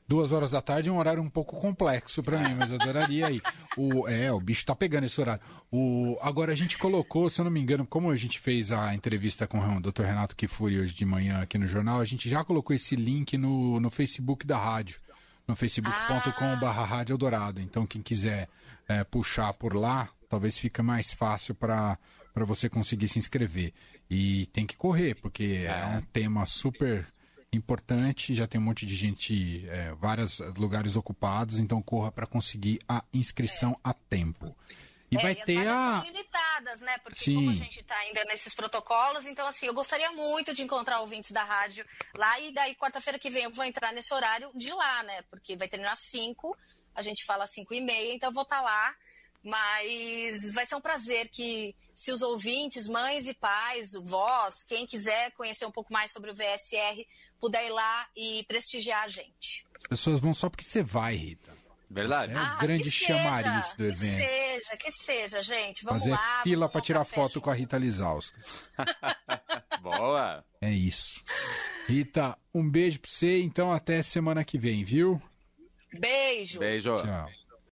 Duas 0.09 0.31
horas 0.31 0.53
da 0.53 0.63
tarde 0.63 0.89
é 0.89 0.93
um 0.93 0.99
horário 0.99 1.21
um 1.21 1.29
pouco 1.29 1.57
complexo 1.57 2.23
para 2.23 2.39
mim, 2.39 2.55
mas 2.55 2.71
eu 2.71 2.77
adoraria 2.77 3.27
aí. 3.27 3.43
O, 3.77 4.07
é, 4.09 4.33
o 4.33 4.39
bicho 4.39 4.65
tá 4.65 4.75
pegando 4.75 5.05
esse 5.05 5.21
horário. 5.21 5.43
O, 5.71 6.17
agora 6.23 6.53
a 6.53 6.55
gente 6.55 6.79
colocou, 6.79 7.29
se 7.29 7.41
eu 7.41 7.45
não 7.45 7.51
me 7.51 7.61
engano, 7.61 7.85
como 7.85 8.11
a 8.11 8.17
gente 8.17 8.39
fez 8.39 8.71
a 8.71 8.95
entrevista 8.95 9.47
com 9.47 9.59
o 9.59 9.83
Dr. 9.83 10.05
Renato 10.05 10.37
Kifuri 10.37 10.79
hoje 10.79 10.95
de 10.95 11.05
manhã 11.05 11.41
aqui 11.43 11.59
no 11.59 11.67
jornal, 11.67 12.01
a 12.01 12.05
gente 12.05 12.29
já 12.29 12.45
colocou 12.45 12.75
esse 12.75 12.95
link 12.95 13.37
no, 13.37 13.81
no 13.81 13.91
Facebook 13.91 14.47
da 14.47 14.57
rádio, 14.57 15.01
no 15.47 15.57
facebook.com.br 15.57 17.11
Eldorado. 17.11 17.61
Então 17.61 17.85
quem 17.85 18.01
quiser 18.01 18.49
é, 18.89 19.03
puxar 19.03 19.53
por 19.55 19.75
lá, 19.75 20.09
talvez 20.29 20.59
fica 20.59 20.83
mais 20.83 21.13
fácil 21.13 21.55
para 21.55 21.99
para 22.37 22.45
você 22.45 22.69
conseguir 22.69 23.09
se 23.09 23.19
inscrever. 23.19 23.73
E 24.11 24.45
tem 24.49 24.67
que 24.67 24.77
correr, 24.77 25.15
porque 25.15 25.65
é, 25.67 25.69
é 25.69 25.87
um 25.87 26.03
tema 26.03 26.45
super 26.45 27.11
importante, 27.51 28.35
já 28.35 28.47
tem 28.47 28.61
um 28.61 28.65
monte 28.65 28.85
de 28.85 28.95
gente, 28.95 29.67
é, 29.71 29.95
vários 29.95 30.41
lugares 30.59 30.97
ocupados, 30.97 31.59
então 31.59 31.81
corra 31.81 32.13
para 32.13 32.27
conseguir 32.27 32.79
a 32.87 33.03
inscrição 33.11 33.73
é. 33.73 33.77
a 33.85 33.95
tempo. 33.95 34.55
E 35.11 35.17
é, 35.17 35.23
vai 35.23 35.33
e 35.33 35.37
ter 35.37 35.67
a. 35.67 36.03
São 36.03 36.13
limitadas, 36.13 36.81
né? 36.83 36.99
Porque 36.99 37.19
Sim. 37.19 37.37
como 37.37 37.51
a 37.51 37.55
gente 37.55 37.81
está 37.81 37.97
ainda 37.97 38.25
nesses 38.25 38.53
protocolos, 38.53 39.25
então 39.25 39.47
assim, 39.47 39.67
eu 39.67 39.75
gostaria 39.75 40.13
muito 40.13 40.53
de 40.53 40.63
encontrar 40.63 41.01
ouvintes 41.01 41.31
da 41.31 41.43
rádio 41.43 41.87
lá 42.15 42.39
e 42.41 42.53
daí 42.53 42.75
quarta-feira 42.75 43.19
que 43.19 43.31
vem 43.31 43.45
eu 43.45 43.51
vou 43.51 43.65
entrar 43.65 43.95
nesse 43.95 44.13
horário 44.13 44.51
de 44.55 44.71
lá, 44.73 45.03
né? 45.05 45.23
Porque 45.31 45.57
vai 45.57 45.69
terminar 45.69 45.93
às 45.93 46.01
5, 46.01 46.55
a 46.95 47.01
gente 47.01 47.25
fala 47.25 47.45
às 47.45 47.53
5 47.53 47.73
e 47.73 47.81
meia, 47.81 48.13
então 48.13 48.29
eu 48.29 48.35
vou 48.35 48.43
estar 48.43 48.57
tá 48.57 48.63
lá 48.63 48.95
mas 49.47 50.53
vai 50.53 50.67
ser 50.67 50.75
um 50.75 50.81
prazer 50.81 51.29
que, 51.29 51.73
se 51.95 52.11
os 52.11 52.21
ouvintes, 52.21 52.89
mães 52.89 53.29
e 53.29 53.35
pais, 53.35 53.93
vós, 53.93 54.65
quem 54.65 54.85
quiser 54.85 55.31
conhecer 55.33 55.65
um 55.65 55.71
pouco 55.71 55.93
mais 55.93 56.11
sobre 56.11 56.33
o 56.33 56.35
VSR, 56.35 57.07
puder 57.39 57.65
ir 57.65 57.71
lá 57.71 58.09
e 58.17 58.45
prestigiar 58.49 59.05
a 59.05 59.09
gente. 59.09 59.65
As 59.85 59.89
pessoas 59.89 60.19
vão 60.19 60.35
só 60.35 60.51
porque 60.51 60.65
você 60.65 60.83
vai, 60.83 61.15
Rita. 61.15 61.57
Verdade. 61.89 62.33
é 62.33 62.37
o 62.37 62.39
ah, 62.41 62.59
grande 62.61 62.91
chamariz 62.91 63.73
do 63.75 63.85
evento. 63.85 64.17
Que 64.17 64.25
seja, 64.25 64.77
que 64.77 64.93
seja, 64.93 65.43
gente. 65.43 65.85
Vamos 65.85 66.03
Fazer 66.03 66.11
lá. 66.11 66.43
fila 66.43 66.69
para 66.69 66.81
tirar 66.81 67.05
foto 67.05 67.41
com 67.41 67.49
a 67.49 67.55
Rita 67.55 67.79
Lisauskas. 67.79 68.73
Boa. 69.81 70.45
É 70.61 70.73
isso. 70.73 71.23
Rita, 71.87 72.37
um 72.53 72.69
beijo 72.69 72.99
para 72.99 73.09
você. 73.09 73.41
Então, 73.41 73.73
até 73.73 74.03
semana 74.03 74.45
que 74.45 74.59
vem, 74.59 74.83
viu? 74.83 75.23
Beijo. 76.01 76.59
Beijo. 76.59 76.97
Tchau. 76.97 77.46